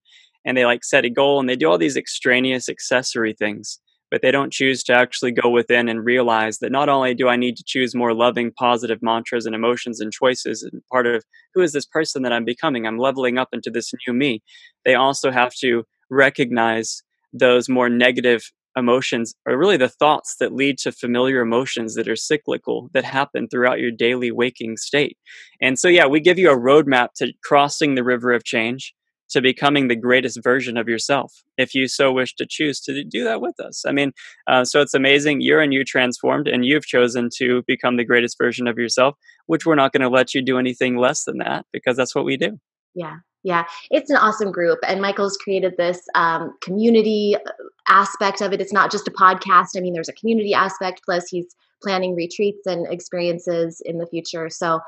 and 0.44 0.56
they 0.56 0.66
like 0.66 0.84
set 0.84 1.04
a 1.04 1.10
goal 1.10 1.40
and 1.40 1.48
they 1.48 1.56
do 1.56 1.68
all 1.68 1.78
these 1.78 1.96
extraneous 1.96 2.68
accessory 2.68 3.32
things 3.32 3.80
but 4.10 4.22
they 4.22 4.30
don't 4.30 4.52
choose 4.52 4.82
to 4.84 4.92
actually 4.92 5.32
go 5.32 5.50
within 5.50 5.88
and 5.88 6.04
realize 6.04 6.58
that 6.58 6.72
not 6.72 6.88
only 6.88 7.14
do 7.14 7.28
I 7.28 7.36
need 7.36 7.56
to 7.56 7.64
choose 7.64 7.94
more 7.94 8.14
loving, 8.14 8.52
positive 8.52 9.00
mantras 9.02 9.46
and 9.46 9.54
emotions 9.54 10.00
and 10.00 10.12
choices, 10.12 10.62
and 10.62 10.82
part 10.90 11.06
of 11.06 11.24
who 11.54 11.60
is 11.60 11.72
this 11.72 11.86
person 11.86 12.22
that 12.22 12.32
I'm 12.32 12.44
becoming, 12.44 12.86
I'm 12.86 12.98
leveling 12.98 13.38
up 13.38 13.48
into 13.52 13.70
this 13.70 13.92
new 14.06 14.14
me, 14.14 14.42
they 14.84 14.94
also 14.94 15.30
have 15.30 15.54
to 15.56 15.84
recognize 16.10 17.02
those 17.32 17.68
more 17.68 17.88
negative 17.88 18.50
emotions 18.76 19.34
are 19.46 19.58
really 19.58 19.76
the 19.76 19.88
thoughts 19.88 20.36
that 20.38 20.54
lead 20.54 20.78
to 20.78 20.92
familiar 20.92 21.40
emotions 21.40 21.94
that 21.94 22.08
are 22.08 22.16
cyclical 22.16 22.88
that 22.94 23.04
happen 23.04 23.48
throughout 23.48 23.80
your 23.80 23.90
daily 23.90 24.30
waking 24.30 24.76
state. 24.76 25.18
And 25.60 25.78
so, 25.78 25.88
yeah, 25.88 26.06
we 26.06 26.20
give 26.20 26.38
you 26.38 26.50
a 26.50 26.56
roadmap 26.56 27.08
to 27.16 27.32
crossing 27.42 27.94
the 27.94 28.04
river 28.04 28.32
of 28.32 28.44
change 28.44 28.94
to 29.30 29.42
becoming 29.42 29.88
the 29.88 29.96
greatest 29.96 30.42
version 30.42 30.78
of 30.78 30.88
yourself 30.88 31.42
if 31.58 31.74
you 31.74 31.86
so 31.86 32.10
wish 32.10 32.34
to 32.34 32.46
choose 32.48 32.80
to 32.80 33.04
do 33.04 33.24
that 33.24 33.42
with 33.42 33.60
us. 33.60 33.84
I 33.86 33.92
mean 33.92 34.12
uh, 34.46 34.64
so 34.64 34.80
it's 34.80 34.94
amazing 34.94 35.42
you're 35.42 35.60
and 35.60 35.74
you 35.74 35.84
transformed 35.84 36.48
and 36.48 36.64
you've 36.64 36.86
chosen 36.86 37.28
to 37.36 37.62
become 37.66 37.98
the 37.98 38.06
greatest 38.06 38.38
version 38.38 38.66
of 38.66 38.78
yourself 38.78 39.16
which 39.46 39.66
we're 39.66 39.74
not 39.74 39.92
going 39.92 40.00
to 40.00 40.08
let 40.08 40.34
you 40.34 40.40
do 40.40 40.58
anything 40.58 40.96
less 40.96 41.24
than 41.24 41.38
that 41.38 41.66
because 41.74 41.94
that's 41.94 42.14
what 42.14 42.24
we 42.24 42.38
do. 42.38 42.58
Yeah 42.94 43.16
yeah 43.42 43.64
it's 43.90 44.10
an 44.10 44.16
awesome 44.16 44.50
group 44.50 44.78
and 44.86 45.00
michael's 45.00 45.36
created 45.36 45.74
this 45.76 46.00
um, 46.14 46.56
community 46.60 47.36
uh, 47.36 47.50
aspect 47.88 48.40
of 48.40 48.52
it 48.52 48.60
it's 48.60 48.72
not 48.72 48.90
just 48.90 49.08
a 49.08 49.12
podcast 49.12 49.68
i 49.76 49.80
mean 49.80 49.92
there's 49.92 50.08
a 50.08 50.14
community 50.14 50.54
aspect 50.54 51.00
plus 51.04 51.28
he's 51.28 51.54
planning 51.82 52.14
retreats 52.14 52.66
and 52.66 52.92
experiences 52.92 53.80
in 53.84 53.98
the 53.98 54.06
future 54.06 54.48
so 54.50 54.80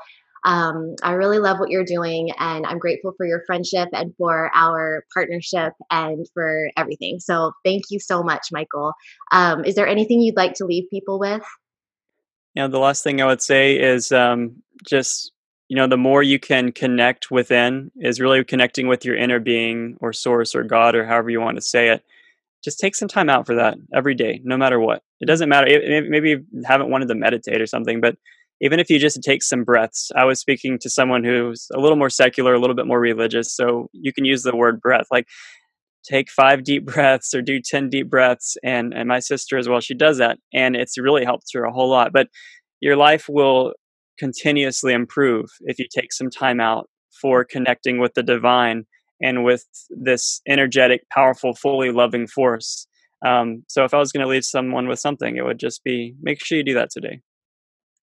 um, 0.43 0.95
I 1.03 1.11
really 1.11 1.39
love 1.39 1.59
what 1.59 1.69
you're 1.69 1.85
doing, 1.85 2.31
and 2.39 2.65
I'm 2.65 2.79
grateful 2.79 3.13
for 3.15 3.25
your 3.25 3.43
friendship 3.45 3.89
and 3.93 4.13
for 4.17 4.49
our 4.55 5.05
partnership 5.13 5.73
and 5.91 6.27
for 6.33 6.69
everything. 6.77 7.19
So, 7.19 7.53
thank 7.63 7.83
you 7.91 7.99
so 7.99 8.23
much, 8.23 8.47
Michael. 8.51 8.93
Um, 9.31 9.63
is 9.65 9.75
there 9.75 9.87
anything 9.87 10.19
you'd 10.19 10.35
like 10.35 10.53
to 10.55 10.65
leave 10.65 10.89
people 10.89 11.19
with? 11.19 11.43
Know, 12.55 12.67
the 12.67 12.79
last 12.79 13.03
thing 13.03 13.21
I 13.21 13.25
would 13.25 13.41
say 13.41 13.79
is 13.79 14.11
um, 14.11 14.61
just 14.85 15.31
you 15.71 15.77
know 15.77 15.87
the 15.87 15.95
more 15.95 16.21
you 16.21 16.37
can 16.37 16.73
connect 16.73 17.31
within 17.31 17.91
is 17.95 18.19
really 18.19 18.43
connecting 18.43 18.89
with 18.89 19.05
your 19.05 19.15
inner 19.15 19.39
being 19.39 19.95
or 20.01 20.11
source 20.11 20.53
or 20.53 20.63
god 20.63 20.95
or 20.95 21.05
however 21.05 21.29
you 21.29 21.39
want 21.39 21.55
to 21.55 21.61
say 21.61 21.87
it 21.87 22.03
just 22.61 22.77
take 22.77 22.93
some 22.93 23.07
time 23.07 23.29
out 23.29 23.45
for 23.45 23.55
that 23.55 23.77
every 23.93 24.13
day 24.13 24.41
no 24.43 24.57
matter 24.57 24.81
what 24.81 25.01
it 25.21 25.27
doesn't 25.27 25.47
matter 25.47 25.67
maybe 26.09 26.31
you 26.31 26.45
haven't 26.65 26.89
wanted 26.89 27.07
to 27.07 27.15
meditate 27.15 27.61
or 27.61 27.65
something 27.65 28.01
but 28.01 28.17
even 28.63 28.81
if 28.81 28.89
you 28.89 28.99
just 28.99 29.21
take 29.23 29.41
some 29.41 29.63
breaths. 29.63 30.11
I 30.15 30.23
was 30.23 30.39
speaking 30.39 30.77
to 30.81 30.89
someone 30.89 31.23
who's 31.23 31.67
a 31.73 31.79
little 31.79 31.97
more 31.97 32.11
secular, 32.11 32.53
a 32.53 32.59
little 32.59 32.75
bit 32.75 32.85
more 32.85 32.99
religious, 32.99 33.55
so 33.55 33.89
you 33.91 34.13
can 34.13 34.23
use 34.23 34.43
the 34.43 34.55
word 34.55 34.79
breath. 34.79 35.07
Like 35.09 35.27
take 36.07 36.29
five 36.29 36.63
deep 36.63 36.85
breaths 36.93 37.33
or 37.33 37.41
do 37.41 37.59
10 37.59 37.89
deep 37.89 38.07
breaths 38.07 38.57
and 38.63 38.93
and 38.93 39.07
my 39.07 39.19
sister 39.19 39.57
as 39.57 39.67
well 39.67 39.79
she 39.79 39.93
does 39.93 40.17
that 40.17 40.39
and 40.53 40.75
it's 40.75 40.97
really 40.97 41.23
helped 41.23 41.45
her 41.53 41.63
a 41.63 41.71
whole 41.71 41.89
lot 41.89 42.11
but 42.11 42.27
your 42.79 42.95
life 42.95 43.27
will 43.29 43.73
continuously 44.17 44.93
improve 44.93 45.49
if 45.61 45.79
you 45.79 45.85
take 45.93 46.11
some 46.13 46.29
time 46.29 46.59
out 46.59 46.89
for 47.21 47.43
connecting 47.43 47.99
with 47.99 48.13
the 48.13 48.23
divine 48.23 48.85
and 49.21 49.43
with 49.43 49.65
this 49.89 50.41
energetic 50.47 51.07
powerful 51.09 51.53
fully 51.53 51.91
loving 51.91 52.27
force 52.27 52.87
um, 53.25 53.63
so 53.67 53.83
if 53.83 53.93
i 53.93 53.97
was 53.97 54.11
going 54.11 54.23
to 54.23 54.29
leave 54.29 54.45
someone 54.45 54.87
with 54.87 54.99
something 54.99 55.35
it 55.35 55.45
would 55.45 55.59
just 55.59 55.83
be 55.83 56.15
make 56.21 56.43
sure 56.43 56.57
you 56.57 56.63
do 56.63 56.73
that 56.73 56.89
today 56.91 57.21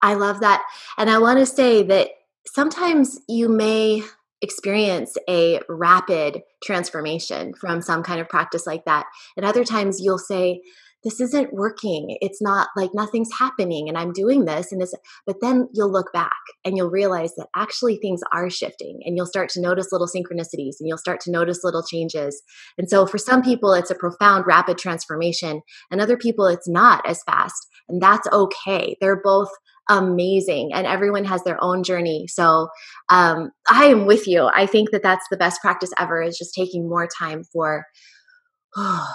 I 0.03 0.15
love 0.15 0.41
that. 0.41 0.65
And 0.97 1.11
I 1.11 1.19
want 1.19 1.39
to 1.39 1.47
say 1.47 1.83
that 1.85 2.11
sometimes 2.47 3.19
you 3.29 3.49
may 3.49 4.03
experience 4.41 5.17
a 5.29 5.61
rapid 5.69 6.43
transformation 6.63 7.53
from 7.55 7.83
some 7.83 8.03
kind 8.03 8.21
of 8.21 8.29
practice 8.29 8.67
like 8.67 8.85
that. 8.85 9.07
And 9.37 9.45
other 9.45 9.65
times 9.65 10.01
you'll 10.01 10.19
say, 10.19 10.61
this 11.05 11.21
isn't 11.21 11.53
working. 11.53 12.17
It's 12.21 12.43
not 12.43 12.69
like 12.77 12.91
nothing's 12.93 13.31
happening 13.39 13.89
and 13.89 13.97
I'm 13.97 14.13
doing 14.13 14.45
this 14.45 14.73
and 14.73 14.81
this 14.81 14.95
but 15.27 15.37
then 15.41 15.69
you'll 15.73 15.93
look 15.93 16.13
back 16.13 16.33
and 16.65 16.77
you'll 16.77 16.91
realize 16.91 17.35
that 17.37 17.49
actually 17.55 17.97
things 17.97 18.21
are 18.33 18.51
shifting 18.51 19.01
and 19.05 19.17
you'll 19.17 19.27
start 19.27 19.49
to 19.51 19.61
notice 19.61 19.93
little 19.93 20.09
synchronicities 20.09 20.77
and 20.81 20.89
you'll 20.89 20.99
start 20.99 21.21
to 21.23 21.31
notice 21.31 21.63
little 21.63 21.85
changes. 21.85 22.43
And 22.77 22.91
so 22.91 23.07
for 23.07 23.19
some 23.19 23.43
people 23.43 23.73
it's 23.73 23.91
a 23.91 23.95
profound 23.95 24.45
rapid 24.47 24.79
transformation 24.79 25.63
and 25.91 26.01
other 26.01 26.17
people 26.17 26.47
it's 26.47 26.69
not 26.69 27.07
as 27.07 27.23
fast 27.25 27.67
and 27.89 28.03
that's 28.03 28.29
okay. 28.33 28.97
They're 29.01 29.21
both 29.23 29.51
amazing 29.89 30.71
and 30.75 30.87
everyone 30.87 31.25
has 31.25 31.43
their 31.45 31.57
own 31.65 31.83
journey 31.83 32.27
so 32.29 32.69
um, 33.09 33.51
i 33.71 33.87
am 33.87 34.05
with 34.05 34.27
you 34.29 34.51
i 34.55 34.67
think 34.67 34.91
that 34.91 35.03
that's 35.03 35.25
the 35.31 35.37
best 35.37 35.63
practice 35.63 35.91
ever 35.99 36.21
is 36.21 36.37
just 36.37 36.55
taking 36.55 36.87
more 36.87 37.09
time 37.19 37.43
for 37.43 37.87
oh, 38.77 39.15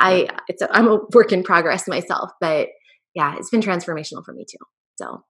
i 0.00 0.28
it's 0.48 0.62
a, 0.62 0.76
i'm 0.76 0.88
a 0.88 1.00
work 1.12 1.32
in 1.32 1.42
progress 1.42 1.86
myself 1.86 2.30
but 2.40 2.68
yeah 3.14 3.36
it's 3.36 3.50
been 3.50 3.60
transformational 3.60 4.24
for 4.24 4.32
me 4.32 4.44
too 4.48 4.58
so 4.96 5.22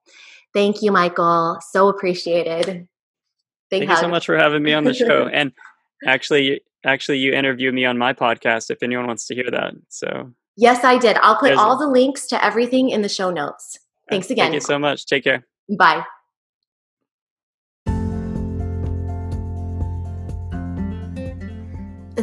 thank 0.53 0.81
you 0.81 0.91
michael 0.91 1.57
so 1.71 1.87
appreciated 1.87 2.87
Big 3.69 3.81
thank 3.81 3.89
hug. 3.89 3.97
you 3.97 4.01
so 4.01 4.07
much 4.09 4.25
for 4.25 4.37
having 4.37 4.63
me 4.63 4.73
on 4.73 4.83
the 4.83 4.93
show 4.93 5.27
and 5.33 5.51
actually 6.05 6.61
actually 6.85 7.19
you 7.19 7.31
interviewed 7.31 7.73
me 7.73 7.85
on 7.85 7.97
my 7.97 8.13
podcast 8.13 8.69
if 8.69 8.81
anyone 8.81 9.07
wants 9.07 9.27
to 9.27 9.35
hear 9.35 9.49
that 9.51 9.73
so 9.89 10.31
yes 10.57 10.83
i 10.83 10.97
did 10.97 11.17
i'll 11.17 11.37
put 11.37 11.53
all 11.53 11.77
the 11.77 11.87
links 11.87 12.27
to 12.27 12.43
everything 12.43 12.89
in 12.89 13.01
the 13.01 13.09
show 13.09 13.29
notes 13.29 13.77
uh, 14.11 14.15
Thanks 14.15 14.29
again. 14.29 14.45
Thank 14.45 14.55
you 14.55 14.61
so 14.61 14.77
much. 14.79 15.05
Take 15.05 15.23
care. 15.23 15.45
Bye. 15.77 16.03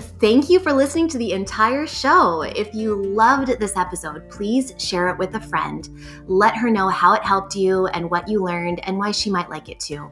Thank 0.01 0.49
you 0.49 0.61
for 0.61 0.73
listening 0.73 1.09
to 1.09 1.19
the 1.19 1.33
entire 1.33 1.87
show. 1.87 2.43
If 2.43 2.73
you 2.73 2.95
loved 2.95 3.49
this 3.59 3.77
episode, 3.77 4.29
please 4.31 4.75
share 4.79 5.09
it 5.09 5.19
with 5.19 5.35
a 5.35 5.41
friend. 5.41 5.89
Let 6.27 6.57
her 6.57 6.71
know 6.71 6.89
how 6.89 7.15
it 7.15 7.23
helped 7.23 7.57
you 7.57 7.87
and 7.89 8.11
what 8.11 8.29
you 8.29 8.43
learned 8.43 8.81
and 8.87 8.97
why 8.97 9.11
she 9.11 9.31
might 9.31 9.51
like 9.51 9.69
it 9.69 9.81
too. 9.81 10.11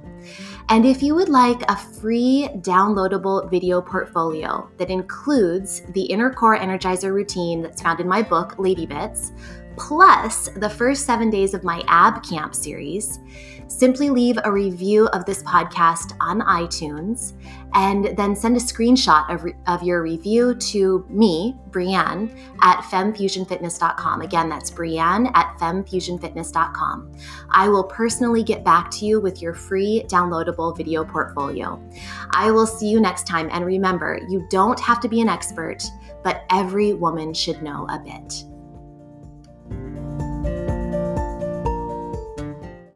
And 0.68 0.84
if 0.84 1.02
you 1.02 1.14
would 1.14 1.28
like 1.28 1.62
a 1.70 1.76
free 1.76 2.48
downloadable 2.56 3.50
video 3.50 3.80
portfolio 3.80 4.68
that 4.78 4.90
includes 4.90 5.82
the 5.90 6.02
Inner 6.02 6.32
Core 6.32 6.58
Energizer 6.58 7.12
routine 7.12 7.62
that's 7.62 7.82
found 7.82 8.00
in 8.00 8.08
my 8.08 8.22
book, 8.22 8.58
Lady 8.58 8.86
Bits, 8.86 9.32
plus 9.76 10.48
the 10.56 10.70
first 10.70 11.06
seven 11.06 11.30
days 11.30 11.54
of 11.54 11.62
my 11.62 11.84
Ab 11.86 12.22
Camp 12.22 12.54
series, 12.54 13.20
simply 13.68 14.10
leave 14.10 14.38
a 14.44 14.52
review 14.52 15.06
of 15.08 15.24
this 15.24 15.42
podcast 15.42 16.16
on 16.20 16.40
iTunes 16.40 17.34
and 17.74 18.16
then 18.16 18.34
send 18.34 18.56
a 18.56 18.60
screenshot 18.60 19.28
of, 19.32 19.44
re- 19.44 19.54
of 19.66 19.82
your 19.82 20.02
review 20.02 20.54
to 20.54 21.04
me, 21.08 21.54
Brianne, 21.70 22.34
at 22.62 22.78
femfusionfitness.com. 22.84 24.22
Again, 24.22 24.48
that's 24.48 24.70
Brianne 24.70 25.30
at 25.34 25.56
femfusionfitness.com. 25.58 27.12
I 27.50 27.68
will 27.68 27.84
personally 27.84 28.42
get 28.42 28.64
back 28.64 28.90
to 28.92 29.04
you 29.04 29.20
with 29.20 29.42
your 29.42 29.52
free 29.52 30.04
downloadable 30.08 30.76
video 30.76 31.04
portfolio. 31.04 31.82
I 32.30 32.50
will 32.50 32.66
see 32.66 32.88
you 32.88 33.00
next 33.00 33.26
time. 33.26 33.48
And 33.52 33.64
remember, 33.66 34.20
you 34.28 34.46
don't 34.50 34.80
have 34.80 35.00
to 35.00 35.08
be 35.08 35.20
an 35.20 35.28
expert, 35.28 35.84
but 36.22 36.44
every 36.50 36.94
woman 36.94 37.34
should 37.34 37.62
know 37.62 37.86
a 37.90 37.98
bit. 37.98 38.44